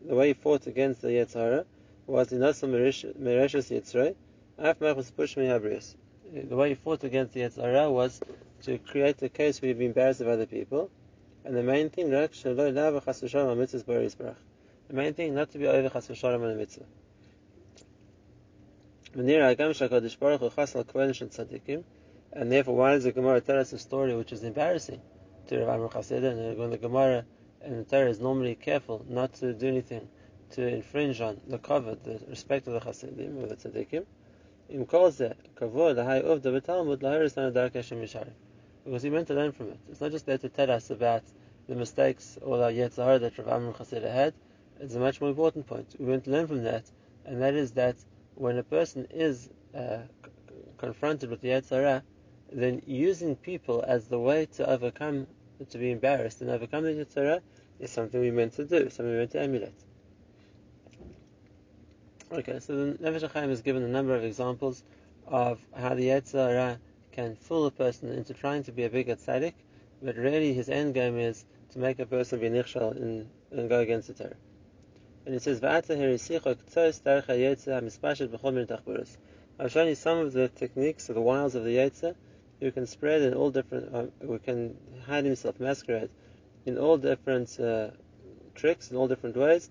the 0.07 0.15
way 0.15 0.27
he 0.27 0.33
fought 0.33 0.67
against 0.67 1.01
the 1.01 1.07
Yetzer 1.07 1.65
was 2.07 2.31
in 2.31 2.39
Mereshus 2.39 3.71
Yitzray. 3.71 4.15
The 6.49 6.55
way 6.55 6.69
he 6.69 6.75
fought 6.75 7.03
against 7.03 7.33
the 7.33 7.41
Yetzer 7.41 7.91
was 7.91 8.21
to 8.63 8.77
create 8.77 9.21
a 9.21 9.29
case 9.29 9.61
where 9.61 9.67
he'd 9.69 9.79
be 9.79 9.85
embarrassed 9.85 10.21
of 10.21 10.27
other 10.27 10.45
people, 10.45 10.89
and 11.45 11.55
the 11.55 11.63
main 11.63 11.89
thing, 11.89 12.09
the 12.09 12.29
main 14.91 15.13
thing, 15.13 15.35
not 15.35 15.51
to 15.51 15.57
be 15.57 15.67
over 15.67 15.89
chas 15.89 16.23
on 16.23 16.41
the 16.41 16.55
mitzvah. 16.55 16.85
And 22.33 22.51
therefore, 22.51 22.75
why 22.75 22.91
does 22.91 23.03
the 23.05 23.11
Gemara 23.13 23.41
tell 23.41 23.59
us 23.59 23.71
a 23.71 23.79
story 23.79 24.15
which 24.15 24.33
is 24.33 24.43
embarrassing 24.43 25.01
to 25.47 25.59
Rav 25.59 25.79
Amr 25.79 25.87
Chassid? 25.89 26.23
And 26.23 26.57
when 26.57 26.71
the 26.71 26.77
Gemara 26.77 27.25
and 27.61 27.79
the 27.79 27.83
Torah 27.89 28.09
is 28.09 28.19
normally 28.19 28.55
careful 28.55 29.05
not 29.07 29.33
to 29.35 29.53
do 29.53 29.67
anything 29.67 30.09
to 30.51 30.67
infringe 30.67 31.21
on 31.21 31.39
the 31.47 31.57
cover, 31.57 31.95
the 31.95 32.19
respect 32.27 32.67
of 32.67 32.73
the 32.73 32.81
Chassidim, 32.81 33.41
of 33.41 33.49
the 33.49 33.55
Tzaddikim, 33.55 34.05
im 34.69 34.85
kol 34.85 35.11
ze 35.11 35.31
kavod 35.55 36.03
hay 36.03 36.21
of 36.21 36.41
the 36.41 36.59
Talmud 36.59 36.99
laheres 36.99 37.37
na 37.37 37.49
dark 37.51 37.75
Hashem 37.75 38.01
because 38.85 39.01
he 39.01 39.09
meant 39.09 39.27
to 39.27 39.33
learn 39.33 39.51
from 39.51 39.69
it. 39.69 39.79
It's 39.89 39.99
not 39.99 40.11
just 40.11 40.25
there 40.27 40.37
to 40.37 40.47
tell 40.47 40.69
us 40.69 40.91
about 40.91 41.23
the 41.67 41.75
mistakes 41.75 42.37
or 42.41 42.57
the 42.57 42.65
Yetzer 42.65 43.03
Hara 43.03 43.19
that 43.19 43.37
Rav 43.37 43.47
Amram 43.47 43.73
Chasida 43.73 44.11
had. 44.11 44.33
It's 44.79 44.93
a 44.93 44.99
much 44.99 45.19
more 45.19 45.29
important 45.31 45.65
point. 45.65 45.95
We 45.99 46.05
want 46.05 46.25
to 46.25 46.31
learn 46.31 46.47
from 46.47 46.63
that, 46.63 46.83
and 47.25 47.41
that 47.41 47.55
is 47.55 47.71
that 47.71 47.95
when 48.35 48.57
a 48.57 48.63
person 48.63 49.07
is 49.09 49.49
uh, 49.75 49.99
confronted 50.77 51.31
with 51.31 51.41
the 51.41 51.49
Yetzer 51.49 51.69
Hara, 51.71 52.03
then 52.51 52.81
using 52.85 53.35
people 53.35 53.83
as 53.87 54.07
the 54.07 54.19
way 54.19 54.45
to 54.53 54.69
overcome, 54.69 55.25
to 55.69 55.77
be 55.77 55.91
embarrassed 55.91 56.41
and 56.41 56.51
overcome 56.51 56.83
the 56.83 56.91
Yetzer 56.91 57.15
Hara 57.15 57.41
is 57.79 57.89
something 57.89 58.21
we 58.21 58.29
meant 58.29 58.53
to 58.53 58.65
do, 58.65 58.89
something 58.89 59.11
we 59.11 59.17
meant 59.17 59.31
to 59.31 59.41
emulate. 59.41 59.73
Okay, 62.31 62.59
so 62.59 62.75
the 62.75 62.93
Nefesh 62.97 63.27
HaChaim 63.27 63.49
has 63.49 63.61
given 63.61 63.81
a 63.83 63.87
number 63.87 64.15
of 64.15 64.23
examples 64.23 64.83
of 65.25 65.59
how 65.75 65.95
the 65.95 66.09
Yetzer 66.09 66.49
Hara 66.49 66.79
can 67.15 67.35
fool 67.35 67.65
a 67.65 67.71
person 67.71 68.11
into 68.11 68.33
trying 68.33 68.63
to 68.63 68.71
be 68.73 68.83
a 68.83 68.89
bigger 68.89 69.15
tzaddik, 69.15 69.53
but 70.01 70.17
really 70.17 70.53
his 70.53 70.67
end 70.67 70.93
game 70.93 71.17
is 71.17 71.45
to 71.71 71.79
make 71.79 71.99
a 71.99 72.05
person 72.05 72.39
be 72.39 72.49
nichshal 72.49 72.91
and, 72.91 73.29
and 73.51 73.69
go 73.69 73.79
against 73.79 74.09
the 74.09 74.13
Torah. 74.13 74.35
And 75.25 75.33
it 75.33 75.41
says, 75.41 75.63
I've 75.63 75.85
shown 79.71 79.87
you 79.87 79.95
some 79.95 80.17
of 80.19 80.33
the 80.33 80.49
techniques, 80.49 81.09
of 81.09 81.15
the 81.15 81.21
wiles 81.21 81.55
of 81.55 81.63
the 81.63 81.77
Yetzer, 81.77 82.15
who 82.59 82.71
can 82.71 82.85
spread 82.85 83.21
in 83.21 83.33
all 83.33 83.49
different, 83.49 83.95
um, 83.95 84.11
who 84.21 84.37
can 84.37 84.77
hide 85.07 85.25
himself, 85.25 85.59
masquerade, 85.59 86.09
in 86.65 86.77
all 86.77 86.97
different 86.97 87.59
uh, 87.59 87.91
tricks, 88.53 88.91
in 88.91 88.97
all 88.97 89.07
different 89.07 89.37
ways. 89.37 89.69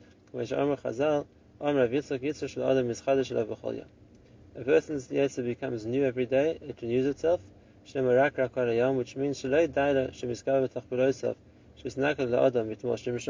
A 4.57 4.63
person's 4.63 5.09
Yetzer 5.09 5.45
becomes 5.45 5.85
new 5.85 6.05
every 6.05 6.27
day, 6.27 6.59
it 6.61 6.81
renews 6.81 7.07
itself, 7.07 7.41
which 7.83 9.17
means 9.17 9.45
Adam 9.45 10.13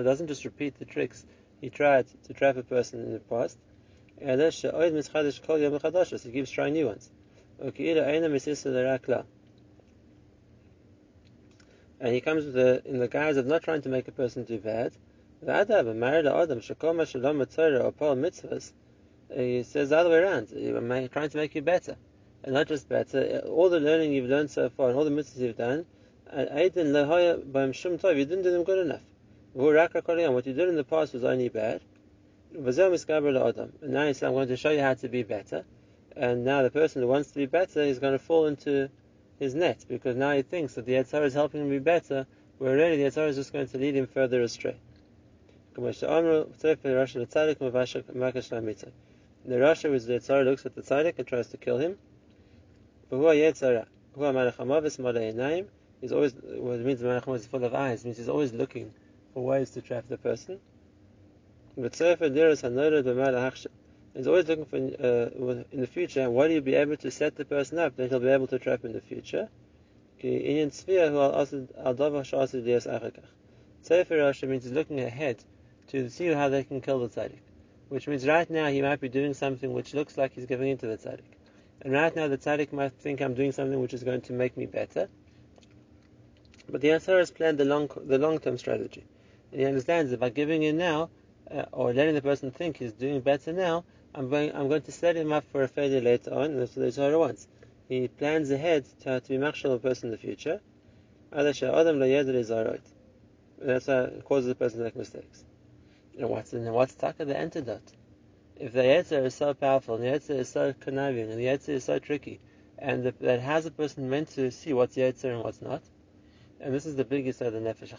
doesn't 0.05 0.27
just 0.27 0.45
repeat 0.45 0.79
the 0.79 0.85
tricks 0.85 1.25
he 1.63 1.71
tried 1.71 2.07
to 2.25 2.35
trap 2.35 2.59
a 2.59 2.63
person 2.63 3.01
in 3.01 3.13
the 3.15 3.21
past. 3.21 3.57
He 4.21 4.27
keeps 6.31 6.51
trying 6.51 6.75
new 6.75 6.87
ones. 6.87 7.11
And 12.01 12.15
he 12.15 12.21
comes 12.21 12.53
the, 12.53 12.83
in 12.85 12.99
the 12.99 13.09
guise 13.09 13.39
of 13.39 13.47
not 13.47 13.63
trying 13.63 13.81
to 13.81 13.89
make 13.89 14.09
a 14.09 14.13
person 14.13 14.45
do 14.45 14.59
bad. 14.59 14.93
He 19.33 19.63
says 19.63 19.91
the 19.91 19.99
other 19.99 20.11
way 20.11 20.19
around. 20.19 20.49
I'm 20.53 21.09
trying 21.09 21.31
to 21.31 21.37
make 21.37 21.55
you 21.55 21.63
better. 21.63 21.97
And 22.43 22.55
not 22.55 22.69
just 22.69 22.89
better, 22.89 23.43
uh, 23.45 23.49
all 23.49 23.71
the 23.71 23.81
learning 23.81 24.13
you've 24.13 24.29
learned 24.29 24.51
so 24.51 24.69
far 24.69 24.89
and 24.89 24.99
all 24.99 25.05
the 25.05 25.11
mitzvahs 25.11 25.39
you've 25.39 25.57
done, 25.57 25.87
uh, 26.31 26.45
you 26.53 26.69
didn't 26.71 26.93
do 28.43 28.51
them 28.51 28.65
good 28.65 28.79
enough. 28.87 29.01
What 29.55 30.47
you 30.47 30.53
did 30.53 30.69
in 30.69 30.77
the 30.77 30.85
past 30.85 31.15
was 31.15 31.25
only 31.25 31.49
bad. 31.49 31.81
And 32.53 32.67
now 32.67 34.05
you 34.05 34.15
say, 34.15 34.27
I'm 34.27 34.33
going 34.33 34.49
to 34.49 34.57
show 34.57 34.71
you 34.71 34.81
how 34.81 34.95
to 34.95 35.09
be 35.09 35.23
better. 35.23 35.65
And 36.17 36.45
now 36.45 36.63
the 36.63 36.71
person 36.71 37.03
who 37.03 37.09
wants 37.09 37.31
to 37.31 37.37
be 37.37 37.47
better 37.47 37.81
is 37.81 37.99
going 37.99 38.13
to 38.13 38.19
fall 38.19 38.47
into 38.47 38.91
his 39.39 39.55
net 39.55 39.85
because 39.89 40.17
now 40.17 40.33
he 40.33 40.43
thinks 40.43 40.75
that 40.75 40.87
the 40.87 40.93
Yetzer 40.93 41.13
Hara 41.13 41.27
is 41.27 41.35
helping 41.35 41.63
him 41.63 41.71
be 41.71 41.79
better, 41.79 42.27
where 42.59 42.77
really 42.77 42.97
the 42.99 43.05
Yetzer 43.05 43.17
Hara 43.17 43.29
is 43.29 43.37
just 43.37 43.53
going 43.53 43.69
to 43.69 43.79
lead 43.79 43.97
him 43.97 44.07
further 44.07 44.43
astray. 44.43 44.77
The 49.47 49.57
Rasha 49.57 49.91
was 49.91 50.07
the 50.07 50.15
Tzara 50.15 50.43
looks 50.43 50.65
at 50.65 50.75
the 50.75 50.81
Tzaddik 50.81 51.19
and 51.19 51.27
tries 51.27 51.49
to 51.49 51.59
kill 51.59 51.77
him. 51.77 51.99
But 53.11 53.19
who 53.19 53.25
Yetzara? 53.25 53.85
Who 54.15 54.23
Malachamavis 54.23 54.99
Malayanayim? 54.99 55.67
He's 56.01 56.13
always, 56.13 56.33
what 56.33 56.81
it 56.81 56.87
means 56.87 57.03
Malachamav 57.03 57.37
is 57.37 57.47
full 57.47 57.63
of 57.63 57.75
eyes, 57.75 58.07
means 58.07 58.17
he's 58.17 58.31
always 58.31 58.55
looking 58.55 58.95
for 59.35 59.45
ways 59.45 59.69
to 59.73 59.83
trap 59.83 60.07
the 60.09 60.17
person. 60.17 60.61
But 61.77 61.95
Sefer 61.95 62.31
Diras 62.31 62.63
Hanoda 62.63 63.03
B'Malachsha. 63.03 63.67
He's 64.15 64.27
always 64.27 64.49
looking 64.49 64.65
for, 64.65 64.77
uh, 64.77 65.65
in 65.73 65.81
the 65.81 65.89
future, 65.89 66.31
what 66.31 66.49
do 66.49 66.55
you 66.55 66.63
be 66.63 66.77
able 66.77 66.97
to 66.97 67.11
set 67.11 67.37
the 67.37 67.45
person 67.45 67.79
up 67.79 67.97
that 67.97 68.09
he'll 68.09 68.21
be 68.21 68.29
able 68.29 68.47
to 68.47 68.59
trap 68.59 68.87
in 68.87 68.95
the 68.95 69.03
future? 69.03 69.51
Sefer 70.23 70.97
Rasha 74.17 74.49
means 74.49 74.65
he's 74.65 74.73
looking 74.73 75.01
ahead 75.01 75.45
to 75.89 76.09
see 76.09 76.29
how 76.29 76.49
they 76.49 76.65
can 76.65 76.81
kill 76.81 77.07
the 77.07 77.09
tzaddik 77.09 77.41
which 77.89 78.09
means 78.09 78.27
right 78.27 78.49
now 78.51 78.69
he 78.69 78.83
might 78.83 79.01
be 79.01 79.09
doing 79.09 79.35
something 79.35 79.73
which 79.73 79.95
looks 79.95 80.17
like 80.17 80.33
he's 80.33 80.47
giving 80.47 80.69
into 80.69 80.87
the 80.87 80.97
tzaddik. 80.97 81.35
And 81.83 81.93
right 81.93 82.15
now 82.15 82.29
the 82.29 82.39
tzaddik 82.39 82.73
might 82.73 82.93
think 82.93 83.21
I'm 83.21 83.35
doing 83.35 83.53
something 83.53 83.81
which 83.81 83.95
is 83.95 84.05
going 84.05 84.23
to 84.23 84.33
make 84.33 84.57
me 84.57 84.67
better. 84.67 85.09
But 86.69 86.81
the 86.81 86.89
Yetzer 86.89 87.19
has 87.19 87.31
planned 87.31 87.59
the 87.59 87.65
long 87.65 87.91
the 88.07 88.19
long 88.19 88.39
term 88.39 88.57
strategy. 88.59 89.05
And 89.53 89.61
he 89.61 89.67
understands 89.67 90.11
that 90.11 90.21
by 90.21 90.31
giving 90.31 90.63
in 90.63 90.79
now, 90.79 91.11
uh, 91.51 91.65
or 91.73 91.93
letting 91.93 92.15
the 92.15 92.23
person 92.23 92.51
think 92.51 92.79
he's 92.79 92.93
doing 92.93 93.21
better 93.21 93.53
now, 93.53 93.85
I'm 94.15 94.31
going 94.31 94.55
I'm 94.55 94.69
going 94.69 94.83
to 94.83 94.93
set 94.93 95.17
him 95.17 95.33
up 95.33 95.45
for 95.53 95.63
a 95.63 95.69
failure 95.69 96.01
later 96.01 96.33
on, 96.33 96.53
and 96.53 96.61
that's 96.61 96.77
what 96.77 96.87
the 96.87 96.93
Torah 96.93 97.19
wants. 97.19 97.49
He 97.89 98.09
plans 98.09 98.51
ahead 98.51 98.87
to, 99.01 99.21
to 99.21 99.29
be 99.29 99.37
a 99.37 99.79
person 99.79 100.07
in 100.09 100.13
the 100.13 100.19
future. 100.19 100.61
That's 101.31 101.61
why 103.87 103.95
it 104.05 104.25
causes 104.25 104.49
the 104.49 104.55
person 104.55 104.79
to 104.79 104.85
make 104.85 104.97
mistakes. 104.97 105.45
What's 106.17 106.53
and 106.53 106.73
what's 106.73 106.95
taka 106.95 107.25
the 107.25 107.37
antidote? 107.37 107.93
If 108.57 108.73
the 108.73 108.83
Yetzer 108.83 109.25
is 109.25 109.35
so 109.35 109.53
powerful, 109.53 109.97
and 109.97 110.05
the 110.05 110.09
Yetzer 110.09 110.39
is 110.39 110.49
so 110.49 110.73
conniving, 110.73 111.29
and 111.29 111.39
the 111.39 111.47
Yetzer 111.47 111.71
is 111.71 111.85
so 111.85 111.99
tricky, 111.99 112.41
and 112.79 113.03
the, 113.03 113.15
that 113.21 113.41
has 113.41 113.67
a 113.67 113.73
person 113.73 114.09
meant 114.09 114.29
to 114.31 114.53
see 114.53 114.73
what's 114.73 114.97
Yetzer 114.97 115.33
and 115.35 115.43
what's 115.43 115.61
not, 115.61 115.83
and 116.61 116.73
this 116.73 116.87
is 116.87 116.95
the 116.95 117.05
biggest 117.05 117.41
of 117.41 117.53
the 117.53 117.59
Nefesh 117.59 117.95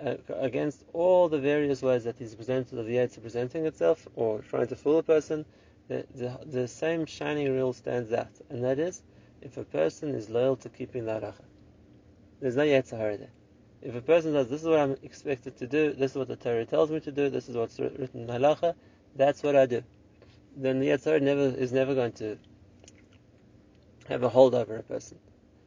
uh, 0.00 0.14
against 0.36 0.84
all 0.94 1.28
the 1.28 1.38
various 1.38 1.82
ways 1.82 2.04
that 2.04 2.16
he's 2.18 2.34
presented 2.34 2.78
of 2.78 2.86
the 2.86 2.96
Yetzer 2.96 3.20
presenting 3.20 3.66
itself, 3.66 4.08
or 4.14 4.40
trying 4.40 4.68
to 4.68 4.76
fool 4.76 4.98
a 4.98 5.02
person, 5.02 5.44
the, 5.88 6.06
the, 6.14 6.38
the 6.46 6.68
same 6.68 7.04
shining 7.04 7.52
rule 7.54 7.74
stands 7.74 8.10
out, 8.10 8.32
and 8.48 8.64
that 8.64 8.78
is, 8.78 9.02
if 9.42 9.58
a 9.58 9.64
person 9.64 10.14
is 10.14 10.30
loyal 10.30 10.56
to 10.56 10.70
keeping 10.70 11.04
the 11.04 11.12
halacha. 11.12 11.44
There's 12.40 12.56
no 12.56 12.62
Yetzer 12.62 13.18
there. 13.18 13.28
If 13.80 13.94
a 13.94 14.00
person 14.00 14.32
does, 14.32 14.48
this 14.48 14.62
is 14.62 14.66
what 14.66 14.80
I'm 14.80 14.96
expected 15.02 15.56
to 15.58 15.66
do, 15.66 15.92
this 15.92 16.12
is 16.12 16.16
what 16.16 16.28
the 16.28 16.36
Torah 16.36 16.64
tells 16.64 16.90
me 16.90 16.98
to 17.00 17.12
do, 17.12 17.30
this 17.30 17.48
is 17.48 17.56
what's 17.56 17.78
written 17.78 18.22
in 18.22 18.26
halacha, 18.26 18.74
that's 19.14 19.42
what 19.42 19.54
I 19.54 19.66
do. 19.66 19.84
Then 20.56 20.80
the 20.80 20.88
Yetzer 20.88 21.22
never 21.22 21.42
is 21.42 21.72
never 21.72 21.94
going 21.94 22.12
to 22.12 22.36
have 24.08 24.24
a 24.24 24.28
hold 24.28 24.54
over 24.54 24.76
a 24.76 24.82
person. 24.82 25.18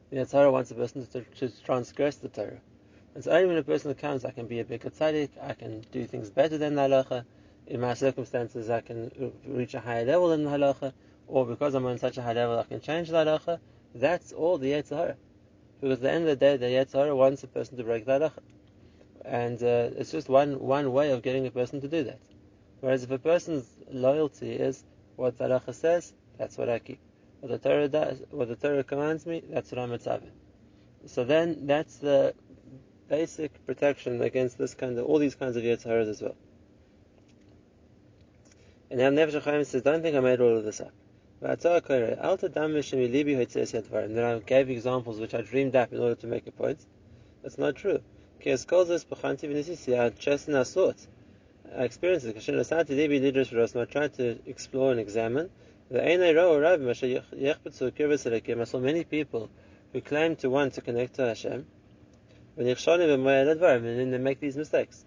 The 0.10 0.18
Yetzer 0.18 0.52
wants 0.52 0.72
a 0.72 0.76
person 0.76 1.08
to, 1.08 1.22
to 1.22 1.64
transgress 1.64 2.18
the 2.18 2.28
Torah. 2.28 2.60
So 3.20 3.32
only 3.32 3.48
when 3.48 3.58
a 3.58 3.64
person 3.64 3.94
comes, 3.94 4.26
I 4.26 4.32
can 4.32 4.48
be 4.48 4.60
a 4.60 4.66
bigger 4.66 4.90
tzaddik, 4.90 5.30
I 5.42 5.54
can 5.54 5.86
do 5.92 6.06
things 6.06 6.30
better 6.30 6.58
than 6.58 6.76
the 6.76 6.82
halacha, 6.82 7.24
in 7.68 7.80
my 7.80 7.94
circumstances 7.94 8.70
I 8.70 8.82
can 8.82 9.32
reach 9.46 9.74
a 9.74 9.80
higher 9.80 10.04
level 10.04 10.30
than 10.30 10.44
the 10.44 10.50
halacha, 10.50 10.92
or 11.28 11.46
because 11.46 11.76
I'm 11.76 11.86
on 11.86 11.98
such 11.98 12.18
a 12.18 12.22
high 12.22 12.34
level 12.34 12.60
I 12.60 12.64
can 12.64 12.82
change 12.82 13.10
the 13.10 13.24
halacha, 13.24 13.60
that's 13.96 14.34
all 14.34 14.58
the 14.58 14.74
Yetzer 14.74 15.16
because 15.82 15.98
at 15.98 16.04
the 16.04 16.12
end 16.12 16.24
of 16.28 16.30
the 16.30 16.36
day, 16.36 16.58
the 16.58 16.68
Yetzirah 16.68 17.16
wants 17.16 17.44
a 17.44 17.48
person 17.48 17.78
to 17.78 17.84
break 17.84 18.06
the 18.06 18.12
halacha. 18.12 18.40
And 19.26 19.62
uh, 19.62 19.90
it's 19.98 20.12
just 20.12 20.30
one, 20.30 20.60
one 20.60 20.92
way 20.94 21.12
of 21.12 21.24
getting 21.24 21.48
a 21.48 21.52
person 21.52 21.82
to 21.82 21.88
do 21.88 22.04
that. 22.04 22.20
Whereas 22.80 23.04
if 23.04 23.12
a 23.12 23.18
person's 23.18 23.66
loyalty 23.92 24.54
is 24.54 24.84
what 25.16 25.38
the 25.38 25.46
halacha 25.46 25.74
says, 25.74 26.14
that's 26.38 26.58
what 26.58 26.70
I 26.70 26.80
keep. 26.80 27.00
What 27.40 27.52
the 27.52 27.70
Torah 27.70 27.88
does, 27.88 28.22
what 28.30 28.48
the 28.48 28.56
Torah 28.56 28.84
commands 28.84 29.26
me, 29.26 29.42
that's 29.50 29.72
what 29.72 29.80
I'm 29.80 29.90
mitzvah. 29.90 30.22
So 31.08 31.24
then 31.24 31.66
that's 31.66 31.98
the 31.98 32.36
basic 33.10 33.66
protection 33.66 34.22
against 34.22 34.58
this 34.58 34.76
kind 34.76 34.98
of 34.98 35.06
all 35.06 35.18
these 35.18 35.36
kinds 35.36 35.58
of 35.58 35.64
Yetzirahs 35.64 36.10
as 36.10 36.22
well. 36.22 36.36
And 38.92 39.00
now 39.00 39.10
Nefesh 39.10 39.42
HaChaim 39.42 39.66
says, 39.66 39.82
don't 39.82 40.02
think 40.02 40.16
I 40.16 40.20
made 40.20 40.42
all 40.42 40.58
of 40.58 40.64
this 40.64 40.80
up. 40.80 40.92
Then 41.44 41.58
I 44.24 44.40
gave 44.46 44.70
examples 44.70 45.20
which 45.20 45.34
I 45.34 45.42
dreamed 45.42 45.76
up 45.76 45.92
in 45.92 46.00
order 46.00 46.14
to 46.14 46.28
make 46.28 46.46
a 46.46 46.52
point. 46.52 46.86
That's 47.42 47.58
not 47.58 47.76
true. 47.76 48.00
I 48.46 48.50
experienced 51.84 52.28
it. 52.28 52.38
I 52.38 53.86
tried 53.86 54.14
to 54.14 54.38
explore 54.46 54.92
and 54.92 55.00
examine. 55.00 55.50
I 55.92 56.16
saw 58.64 58.80
many 58.80 59.04
people 59.04 59.50
who 59.94 60.02
claim 60.02 60.36
to 60.36 60.50
want 60.52 60.74
to 60.74 60.82
connect 60.82 61.16
to 61.16 61.26
Hashem, 61.26 61.66
and 62.56 62.68
then 62.68 64.12
they 64.12 64.18
make 64.20 64.40
these 64.40 64.58
mistakes 64.58 65.06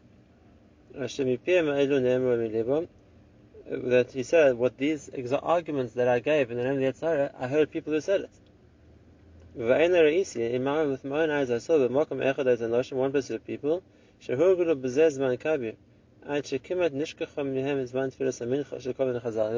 that 3.67 4.13
he 4.13 4.23
said, 4.23 4.57
what 4.57 4.77
these 4.77 5.11
arguments 5.43 5.95
that 5.95 6.07
I 6.07 6.19
gave 6.19 6.51
in 6.51 6.59
the 6.59 6.65
name 6.65 6.75
of 6.75 6.81
the 6.81 7.07
Yetzirah, 7.07 7.31
I 7.39 7.49
heard 7.49 7.71
people 7.71 7.93
who 7.93 8.01
said 8.01 8.23
it. 8.23 8.31
In 9.57 10.65
my, 10.65 10.83
with 10.83 11.05
my 11.05 11.23
own 11.23 11.31
eyes, 11.31 11.51
I 11.51 11.59
saw 11.59 11.79
that 11.79 11.91
Makam 11.91 12.19
Echad 12.23 12.47
as 12.47 12.61
a 12.61 12.95
one 12.95 13.13
person 13.13 13.37
of 13.37 13.47
people, 13.47 13.83
Shehurgulu 14.21 14.81
Bezez 14.81 15.41
Kabir, 15.41 15.75
they 16.27 16.41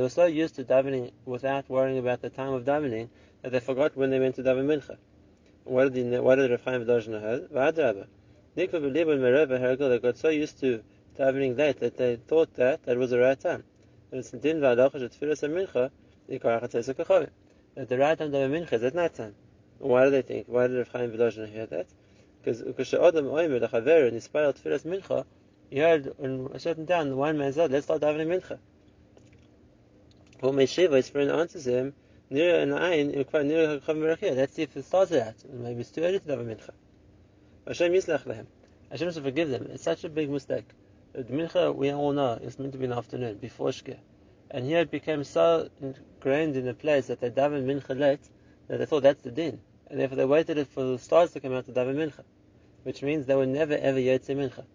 were 0.01 0.09
so 0.09 0.25
used 0.27 0.57
to 0.57 0.65
davening 0.65 1.13
without 1.25 1.69
worrying 1.69 1.99
about 1.99 2.21
the 2.23 2.31
time 2.31 2.53
of 2.53 2.65
davening 2.65 3.09
that 3.43 3.53
they 3.53 3.61
forgot 3.61 3.97
when 3.97 4.11
they 4.11 4.19
went 4.19 4.35
to 4.35 4.43
daven 4.43 4.67
mincha. 4.67 4.97
What 5.63 5.93
did 5.93 6.21
what 6.21 6.35
did 6.37 6.51
Rav 6.51 6.65
Chaim? 6.65 6.85
V'adrabah. 6.85 8.07
They 8.57 8.67
got 9.99 10.17
so 10.17 10.29
used 10.29 10.59
to 10.61 10.83
davening 11.17 11.57
late 11.57 11.79
that 11.79 11.97
they 11.97 12.17
thought 12.17 12.55
that 12.55 12.83
that 12.85 12.97
was 12.97 13.11
the 13.11 13.21
right 13.21 13.39
time 13.39 13.63
and 14.11 14.21
it's 14.21 14.31
din 14.31 14.61
v'adacha 14.61 14.95
shetfilas 14.95 15.43
mincha 15.49 15.91
yikar 16.29 16.63
chatzes 16.63 16.95
kachavim. 16.95 17.31
That 17.75 17.89
the 17.89 17.99
right 17.99 18.19
time 18.19 18.33
to 18.33 18.39
have 18.39 18.51
mincha 18.51 18.73
is 18.75 18.83
at 18.83 18.95
night 18.95 19.15
time. 19.15 19.35
Why 19.79 20.05
do 20.05 20.11
they 20.11 20.23
think? 20.23 20.47
Why 20.49 20.67
did 20.67 20.79
Rav 20.79 20.89
Chaim 20.89 21.13
V'dozhna 21.13 21.49
hear 21.49 21.67
that? 21.67 21.87
Because 22.43 22.63
Adam 22.63 23.27
oimer 23.27 23.61
lechaver 23.61 24.07
and 24.07 24.15
inspired 24.15 24.57
tfilas 24.57 24.85
mincha, 24.85 25.25
he 25.69 25.79
heard 25.79 26.15
in 26.19 26.49
a 26.53 26.61
certain 26.61 26.87
town 26.87 27.17
one 27.17 27.37
man 27.39 27.53
said, 27.53 27.71
"Let's 27.71 27.87
start 27.87 28.01
davening 28.03 28.41
mincha." 28.41 28.59
Well, 30.41 30.53
Meshiva, 30.53 30.97
his 30.97 31.09
friend 31.09 31.31
answers 31.31 31.67
him, 31.67 31.95
near 32.31 32.61
an 32.61 32.71
ayin, 32.71 33.13
near 33.45 33.81
Chachavim 33.81 34.37
Let's 34.37 34.55
see 34.55 34.63
if 34.63 34.77
it 34.77 34.85
starts 34.85 35.13
at 35.13 35.39
that. 35.39 35.51
Maybe 35.53 35.81
it's 35.81 35.91
too 35.91 36.03
early 36.03 36.21
to 36.21 36.27
daven 36.27 36.47
mincha. 36.47 36.71
Hashem 37.67 37.93
yislach 37.93 38.25
lehem. 38.27 38.47
Hashem 38.91 39.13
should 39.13 39.25
forgive 39.25 39.51
them. 39.51 39.69
It's 39.73 39.83
such 39.83 40.05
a 40.05 40.09
big 40.09 40.31
mistake. 40.31 40.69
The 41.17 41.25
mincha, 41.25 41.75
we 41.75 41.91
all 41.95 42.13
know, 42.13 42.35
is 42.43 42.59
meant 42.59 42.73
to 42.73 42.79
be 42.79 42.85
in 42.85 42.91
the 42.91 42.97
afternoon, 42.99 43.39
before 43.39 43.71
Shkia. 43.71 43.97
And 44.51 44.67
here 44.67 44.81
it 44.81 44.91
became 44.91 45.25
so 45.25 45.71
ingrained 45.81 46.57
in 46.57 46.67
the 46.67 46.75
place 46.75 47.07
that 47.07 47.21
they 47.21 47.31
daven 47.31 47.65
mincha 47.65 47.99
late 47.99 48.21
that 48.69 48.77
they 48.77 48.85
thought 48.85 49.03
that's 49.03 49.23
the 49.23 49.31
din. 49.31 49.59
And 49.87 49.99
therefore 49.99 50.17
they 50.17 50.27
waited 50.27 50.69
for 50.69 50.85
the 50.85 50.99
stars 50.99 51.33
to 51.33 51.41
come 51.41 51.55
out 51.55 51.65
to 51.65 51.73
daven 51.73 51.95
mincha. 51.95 52.23
Which 52.83 53.03
means 53.03 53.25
they 53.25 53.35
were 53.35 53.47
never 53.47 53.79
ever 53.79 53.99
yotze 53.99 54.29
mincha. 54.29 54.67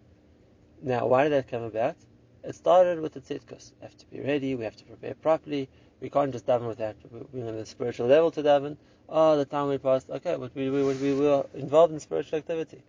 Now, 0.82 1.06
why 1.06 1.22
did 1.22 1.32
that 1.32 1.46
come 1.46 1.62
about? 1.62 1.94
It 2.42 2.56
started 2.56 2.98
with 2.98 3.12
the 3.12 3.20
tzidkus. 3.20 3.70
We 3.78 3.84
have 3.84 3.96
to 3.98 4.06
be 4.06 4.20
ready, 4.20 4.56
we 4.56 4.64
have 4.64 4.76
to 4.78 4.84
prepare 4.84 5.14
properly, 5.14 5.68
we 6.00 6.10
can't 6.10 6.32
just 6.32 6.46
daven 6.46 6.66
without 6.66 6.96
being 7.32 7.46
on 7.46 7.54
the 7.54 7.66
spiritual 7.66 8.08
level 8.08 8.32
to 8.32 8.42
daven. 8.42 8.76
Oh, 9.08 9.36
the 9.36 9.44
time 9.44 9.68
we 9.68 9.78
passed, 9.78 10.10
okay, 10.10 10.34
but 10.36 10.52
we, 10.56 10.70
we, 10.70 10.82
we 10.82 11.14
were 11.14 11.46
involved 11.54 11.92
in 11.92 12.00
spiritual 12.00 12.38
activity. 12.38 12.82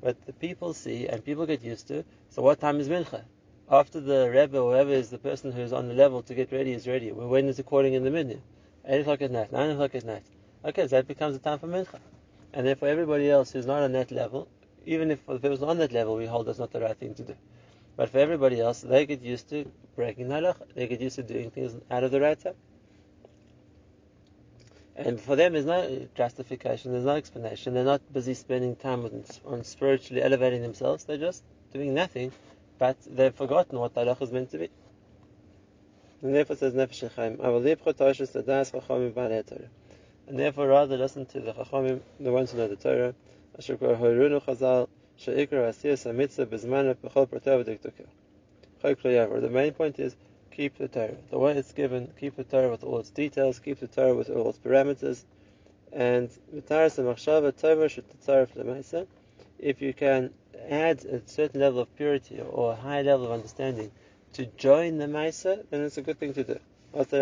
But 0.00 0.24
the 0.26 0.32
people 0.32 0.74
see 0.74 1.06
and 1.08 1.24
people 1.24 1.46
get 1.46 1.62
used 1.62 1.88
to. 1.88 2.04
So 2.30 2.42
what 2.42 2.60
time 2.60 2.78
is 2.80 2.88
mincha? 2.88 3.24
After 3.70 4.00
the 4.00 4.30
rebbe 4.30 4.58
or 4.58 4.72
whoever 4.72 4.92
is 4.92 5.10
the 5.10 5.18
person 5.18 5.52
who's 5.52 5.72
on 5.72 5.88
the 5.88 5.94
level 5.94 6.22
to 6.22 6.34
get 6.34 6.52
ready 6.52 6.72
is 6.72 6.86
ready. 6.86 7.10
When 7.12 7.46
is 7.46 7.58
according 7.58 7.94
in 7.94 8.04
the 8.04 8.10
minyan? 8.10 8.42
Eight 8.86 9.00
o'clock 9.00 9.22
at 9.22 9.30
night, 9.30 9.52
nine 9.52 9.70
o'clock 9.70 9.94
at 9.94 10.04
night. 10.04 10.24
Okay, 10.64 10.82
so 10.82 10.96
that 10.96 11.08
becomes 11.08 11.34
the 11.36 11.40
time 11.40 11.58
for 11.58 11.66
mincha. 11.66 11.98
And 12.52 12.66
therefore 12.66 12.88
everybody 12.88 13.30
else 13.30 13.50
who's 13.52 13.66
not 13.66 13.82
on 13.82 13.92
that 13.92 14.10
level, 14.10 14.48
even 14.86 15.10
if 15.10 15.26
the 15.26 15.38
person 15.38 15.68
on 15.68 15.78
that 15.78 15.92
level, 15.92 16.16
we 16.16 16.26
hold 16.26 16.46
that's 16.46 16.58
not 16.58 16.72
the 16.72 16.80
right 16.80 16.96
thing 16.96 17.14
to 17.14 17.22
do. 17.22 17.34
But 17.96 18.10
for 18.10 18.18
everybody 18.18 18.60
else, 18.60 18.80
they 18.80 19.04
get 19.06 19.22
used 19.22 19.48
to 19.50 19.70
breaking 19.96 20.28
halach. 20.28 20.56
They 20.74 20.86
get 20.86 21.00
used 21.00 21.16
to 21.16 21.24
doing 21.24 21.50
things 21.50 21.74
out 21.90 22.04
of 22.04 22.12
the 22.12 22.20
right 22.20 22.38
time. 22.38 22.54
And 24.98 25.20
for 25.20 25.36
them, 25.36 25.52
there's 25.52 25.64
no 25.64 26.08
justification, 26.16 26.90
there's 26.90 27.04
no 27.04 27.14
explanation. 27.14 27.72
They're 27.72 27.84
not 27.84 28.12
busy 28.12 28.34
spending 28.34 28.74
time 28.74 29.04
on, 29.04 29.24
on 29.46 29.62
spiritually 29.62 30.20
elevating 30.20 30.60
themselves. 30.60 31.04
They're 31.04 31.16
just 31.16 31.44
doing 31.72 31.94
nothing, 31.94 32.32
but 32.78 32.96
they've 33.06 33.32
forgotten 33.32 33.78
what 33.78 33.94
the 33.94 34.16
is 34.20 34.32
meant 34.32 34.50
to 34.50 34.58
be. 34.58 34.70
And 36.20 36.34
therefore 36.34 36.56
says 36.56 36.74
Nefesh 36.74 37.12
Chaim. 37.14 37.38
And 40.26 40.38
therefore 40.38 40.66
rather 40.66 40.96
listen 40.96 41.26
to 41.26 41.40
the 41.40 41.52
Chachamim, 41.52 42.00
the 42.18 42.32
ones 42.32 42.50
who 42.50 42.58
know 42.58 42.66
the 42.66 42.74
Torah, 42.74 43.14
Asher 43.56 43.76
Horunu 43.76 44.42
Chazal, 44.44 44.88
She'ikra 45.16 45.68
Asiyas 45.70 46.12
HaMitzvah 46.12 46.46
B'zman 46.46 46.94
B'chol 46.96 47.28
Protov 47.28 47.64
V'diktukah. 47.64 48.08
The 49.40 49.48
main 49.48 49.74
point 49.74 50.00
is, 50.00 50.16
keep 50.58 50.76
the 50.76 50.88
Torah. 50.88 51.14
The 51.30 51.38
way 51.38 51.52
it's 51.52 51.72
given, 51.72 52.12
keep 52.18 52.34
the 52.34 52.42
Torah 52.42 52.68
with 52.68 52.82
all 52.82 52.98
its 52.98 53.10
details, 53.10 53.60
keep 53.60 53.78
the 53.78 53.86
Torah 53.86 54.16
with 54.16 54.28
all 54.28 54.48
its 54.50 54.58
parameters, 54.58 55.22
and 55.92 56.28
Mitaras 56.52 56.98
and 56.98 57.06
Machshava, 57.06 57.56
Torah 57.56 57.88
should 57.88 58.10
the 58.10 58.26
Torah 58.26 58.44
for 58.48 58.58
the 58.58 58.64
Mesa. 58.64 59.06
if 59.60 59.80
you 59.80 59.94
can 59.94 60.34
add 60.68 61.04
a 61.04 61.22
certain 61.28 61.60
level 61.60 61.78
of 61.78 61.96
purity 61.96 62.40
or 62.40 62.72
a 62.72 62.74
high 62.74 63.02
level 63.02 63.26
of 63.26 63.32
understanding 63.32 63.92
to 64.32 64.46
join 64.46 64.98
the 64.98 65.06
Maisa, 65.06 65.64
then 65.70 65.82
it's 65.82 65.96
a 65.96 66.02
good 66.02 66.18
thing 66.18 66.34
to 66.34 66.42
do. 66.42 66.58
But 66.92 67.12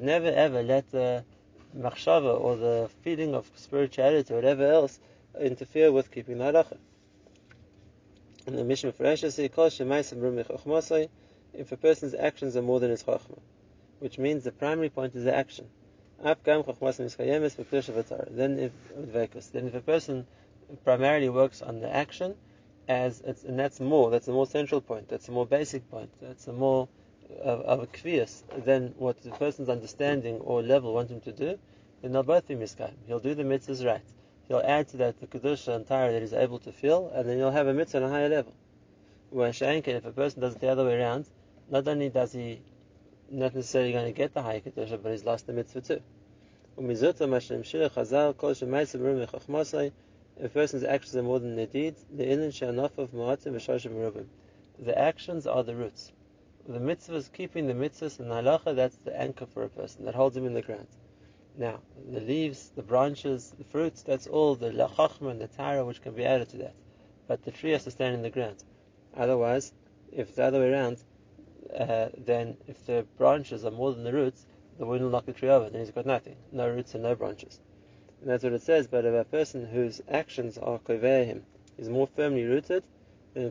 never 0.00 0.26
ever 0.26 0.62
let 0.64 0.90
the 0.90 1.24
machshava 1.76 2.40
or 2.40 2.56
the 2.56 2.90
feeling 3.02 3.36
of 3.36 3.48
spirituality 3.54 4.34
or 4.34 4.36
whatever 4.36 4.66
else 4.66 4.98
interfere 5.38 5.92
with 5.92 6.10
keeping 6.10 6.38
the 6.38 6.44
halacha. 6.44 6.76
And 8.48 8.56
the 8.56 8.64
mission 8.64 8.88
Mishnah 8.88 9.04
Ferasha 9.04 9.30
says, 9.30 11.10
if 11.52 11.70
a 11.70 11.76
person's 11.76 12.14
actions 12.14 12.56
are 12.56 12.62
more 12.62 12.80
than 12.80 12.88
his 12.88 13.02
chachma, 13.02 13.38
which 13.98 14.16
means 14.16 14.42
the 14.44 14.52
primary 14.52 14.88
point 14.88 15.14
is 15.14 15.24
the 15.24 15.36
action. 15.36 15.68
Then 16.22 16.64
if 18.58 18.72
then 19.52 19.66
if 19.66 19.74
a 19.74 19.82
person 19.82 20.26
primarily 20.82 21.28
works 21.28 21.60
on 21.60 21.80
the 21.80 21.94
action, 21.94 22.36
as 22.88 23.20
and 23.20 23.58
that's 23.58 23.80
more, 23.80 24.08
that's 24.10 24.28
a 24.28 24.32
more 24.32 24.46
central 24.46 24.80
point, 24.80 25.08
that's 25.08 25.28
a 25.28 25.32
more 25.32 25.44
basic 25.44 25.90
point, 25.90 26.08
that's 26.18 26.46
a 26.46 26.52
more 26.54 26.88
of, 27.42 27.60
of 27.60 27.82
a 27.82 27.86
kvias 27.86 28.44
than 28.64 28.94
what 28.96 29.20
the 29.20 29.32
person's 29.32 29.68
understanding 29.68 30.36
or 30.36 30.62
level 30.62 30.94
wants 30.94 31.12
him 31.12 31.20
to 31.20 31.32
do, 31.32 31.58
then 32.00 32.12
they'll 32.12 32.22
both 32.22 32.48
be 32.48 32.54
miskayim. 32.54 32.94
He'll 33.06 33.20
do 33.20 33.34
the 33.34 33.42
mitzvahs 33.42 33.84
right. 33.84 34.00
He'll 34.48 34.62
add 34.64 34.88
to 34.88 34.96
that 34.96 35.20
the 35.20 35.26
kedusha 35.26 35.76
and 35.76 35.86
tara 35.86 36.10
that 36.12 36.22
he's 36.22 36.32
able 36.32 36.58
to 36.60 36.72
feel, 36.72 37.10
and 37.14 37.28
then 37.28 37.36
you'll 37.36 37.50
have 37.50 37.66
a 37.66 37.74
mitzvah 37.74 37.98
on 37.98 38.04
a 38.04 38.08
higher 38.08 38.30
level. 38.30 38.54
Where 39.30 39.50
shenkin, 39.50 39.94
if 39.94 40.06
a 40.06 40.10
person 40.10 40.40
does 40.40 40.54
it 40.54 40.60
the 40.60 40.68
other 40.68 40.86
way 40.86 40.98
around, 40.98 41.26
not 41.68 41.86
only 41.86 42.08
does 42.08 42.32
he 42.32 42.62
not 43.30 43.54
necessarily 43.54 43.92
going 43.92 44.06
to 44.06 44.12
get 44.12 44.32
the 44.32 44.40
higher 44.40 44.60
kedusha, 44.60 45.02
but 45.02 45.12
he's 45.12 45.24
lost 45.24 45.46
the 45.46 45.52
mitzvah 45.52 45.82
too. 45.82 46.00
If 50.40 50.44
a 50.44 50.48
person's 50.50 50.84
actions 50.84 51.16
are 51.16 51.22
more 51.22 51.40
than 51.40 51.56
their 51.56 51.66
deeds, 51.66 52.04
the 52.14 52.24
is 52.24 52.62
actions 54.96 55.46
are 55.46 55.64
the 55.64 55.74
roots. 55.74 56.12
The 56.68 56.78
mitzvahs, 56.78 57.32
keeping 57.32 57.66
the 57.66 57.74
mitzvahs 57.74 58.20
and 58.20 58.30
the 58.30 58.36
halacha, 58.36 58.76
that's 58.76 58.96
the 58.98 59.20
anchor 59.20 59.46
for 59.46 59.64
a 59.64 59.68
person 59.68 60.04
that 60.04 60.14
holds 60.14 60.36
him 60.36 60.46
in 60.46 60.54
the 60.54 60.62
ground. 60.62 60.86
Now, 61.58 61.80
the 62.08 62.20
leaves, 62.20 62.70
the 62.76 62.84
branches, 62.84 63.52
the 63.58 63.64
fruits, 63.64 64.02
that's 64.02 64.28
all 64.28 64.54
the 64.54 64.70
lachachma 64.70 65.32
and 65.32 65.40
the 65.40 65.48
tara 65.48 65.84
which 65.84 66.00
can 66.00 66.14
be 66.14 66.24
added 66.24 66.50
to 66.50 66.56
that. 66.58 66.74
But 67.26 67.42
the 67.42 67.50
tree 67.50 67.72
has 67.72 67.82
to 67.82 67.90
stand 67.90 68.14
in 68.14 68.22
the 68.22 68.30
ground. 68.30 68.62
Otherwise, 69.16 69.72
if 70.12 70.36
the 70.36 70.44
other 70.44 70.60
way 70.60 70.70
around, 70.70 71.02
uh, 71.76 72.10
then 72.16 72.56
if 72.68 72.86
the 72.86 73.04
branches 73.16 73.64
are 73.64 73.72
more 73.72 73.92
than 73.92 74.04
the 74.04 74.12
roots, 74.12 74.46
the 74.78 74.86
wind 74.86 75.02
will 75.02 75.10
knock 75.10 75.26
the 75.26 75.32
tree 75.32 75.48
over, 75.48 75.68
then 75.68 75.80
he's 75.80 75.90
got 75.90 76.06
nothing. 76.06 76.36
No 76.52 76.68
roots 76.68 76.94
and 76.94 77.02
no 77.02 77.16
branches. 77.16 77.58
And 78.20 78.30
that's 78.30 78.44
what 78.44 78.52
it 78.52 78.62
says, 78.62 78.86
but 78.86 79.04
if 79.04 79.12
a 79.12 79.24
person 79.24 79.66
whose 79.66 80.00
actions 80.08 80.58
are 80.58 80.78
him 80.86 81.44
is 81.76 81.88
more 81.88 82.06
firmly 82.06 82.44
rooted, 82.44 82.84
then 83.34 83.50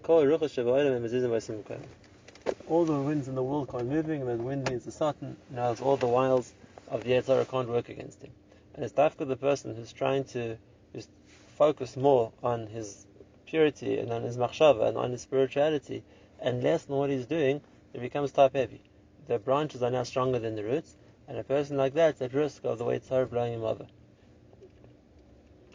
all 2.69 2.85
the 2.85 3.01
winds 3.01 3.27
in 3.27 3.35
the 3.35 3.43
world 3.43 3.69
can't 3.69 3.85
moving, 3.85 4.21
and 4.21 4.39
the 4.39 4.43
wind 4.43 4.63
means 4.63 4.85
the 4.85 4.91
Satan, 4.91 5.35
now 5.49 5.75
all 5.81 5.97
the 5.97 6.07
wiles 6.07 6.53
of 6.87 7.03
the 7.03 7.11
Yetzirah 7.11 7.49
can't 7.49 7.69
work 7.69 7.89
against 7.89 8.21
him. 8.21 8.31
And 8.73 8.83
it's 8.83 8.93
dafka 8.93 9.27
the 9.27 9.35
person 9.35 9.75
who's 9.75 9.91
trying 9.91 10.23
to 10.25 10.57
just 10.93 11.09
focus 11.57 11.97
more 11.97 12.31
on 12.43 12.67
his 12.67 13.05
purity 13.45 13.97
and 13.97 14.11
on 14.11 14.23
his 14.23 14.37
machshava 14.37 14.87
and 14.87 14.97
on 14.97 15.11
his 15.11 15.21
spirituality, 15.21 16.03
and 16.39 16.63
less 16.63 16.89
on 16.89 16.97
what 16.97 17.09
he's 17.09 17.25
doing, 17.25 17.61
it 17.93 18.01
becomes 18.01 18.31
top 18.31 18.53
heavy. 18.53 18.81
The 19.27 19.39
branches 19.39 19.81
are 19.83 19.89
now 19.89 20.03
stronger 20.03 20.39
than 20.39 20.55
the 20.55 20.63
roots, 20.63 20.95
and 21.27 21.37
a 21.37 21.43
person 21.43 21.77
like 21.77 21.93
that 21.95 22.15
is 22.15 22.21
at 22.21 22.33
risk 22.33 22.63
of 22.63 22.77
the 22.77 22.85
Yetzirah 22.85 23.29
blowing 23.29 23.53
him 23.53 23.63
over. 23.63 23.87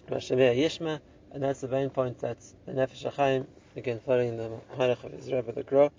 Yishma, 0.08 1.00
and 1.32 1.42
that's 1.42 1.60
the 1.60 1.68
main 1.68 1.90
point 1.90 2.18
that 2.20 2.38
the 2.66 2.72
Nefesh 2.72 3.10
HaChaim, 3.10 3.46
again 3.76 4.00
following 4.04 4.36
the 4.36 4.50
Halach 4.76 5.04
of 5.04 5.26
Rebbe 5.26 5.52
the 5.52 5.62
Gro, 5.62 5.90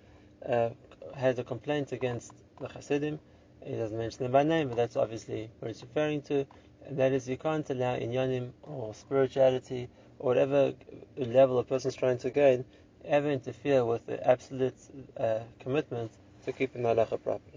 uh, 0.47 0.69
had 1.15 1.37
a 1.39 1.43
complaint 1.43 1.91
against 1.91 2.33
the 2.59 2.67
Hasidim. 2.67 3.19
He 3.65 3.75
doesn't 3.75 3.97
mention 3.97 4.23
them 4.23 4.31
by 4.31 4.43
name, 4.43 4.67
but 4.69 4.77
that's 4.77 4.95
obviously 4.95 5.49
what 5.59 5.69
he's 5.69 5.81
referring 5.81 6.21
to. 6.23 6.45
And 6.85 6.97
that 6.97 7.13
is, 7.13 7.29
you 7.29 7.37
can't 7.37 7.69
allow 7.69 7.95
inyanim 7.95 8.51
or 8.63 8.93
spirituality 8.93 9.89
or 10.19 10.27
whatever 10.27 10.73
level 11.17 11.59
a 11.59 11.63
person 11.63 11.89
is 11.89 11.95
trying 11.95 12.17
to 12.19 12.29
gain 12.29 12.65
ever 13.05 13.29
interfere 13.29 13.85
with 13.85 14.05
the 14.05 14.25
absolute 14.27 14.75
uh, 15.17 15.39
commitment 15.59 16.11
to 16.45 16.51
keeping 16.51 16.83
the 16.83 16.89
halacha 16.89 17.21
properly. 17.21 17.52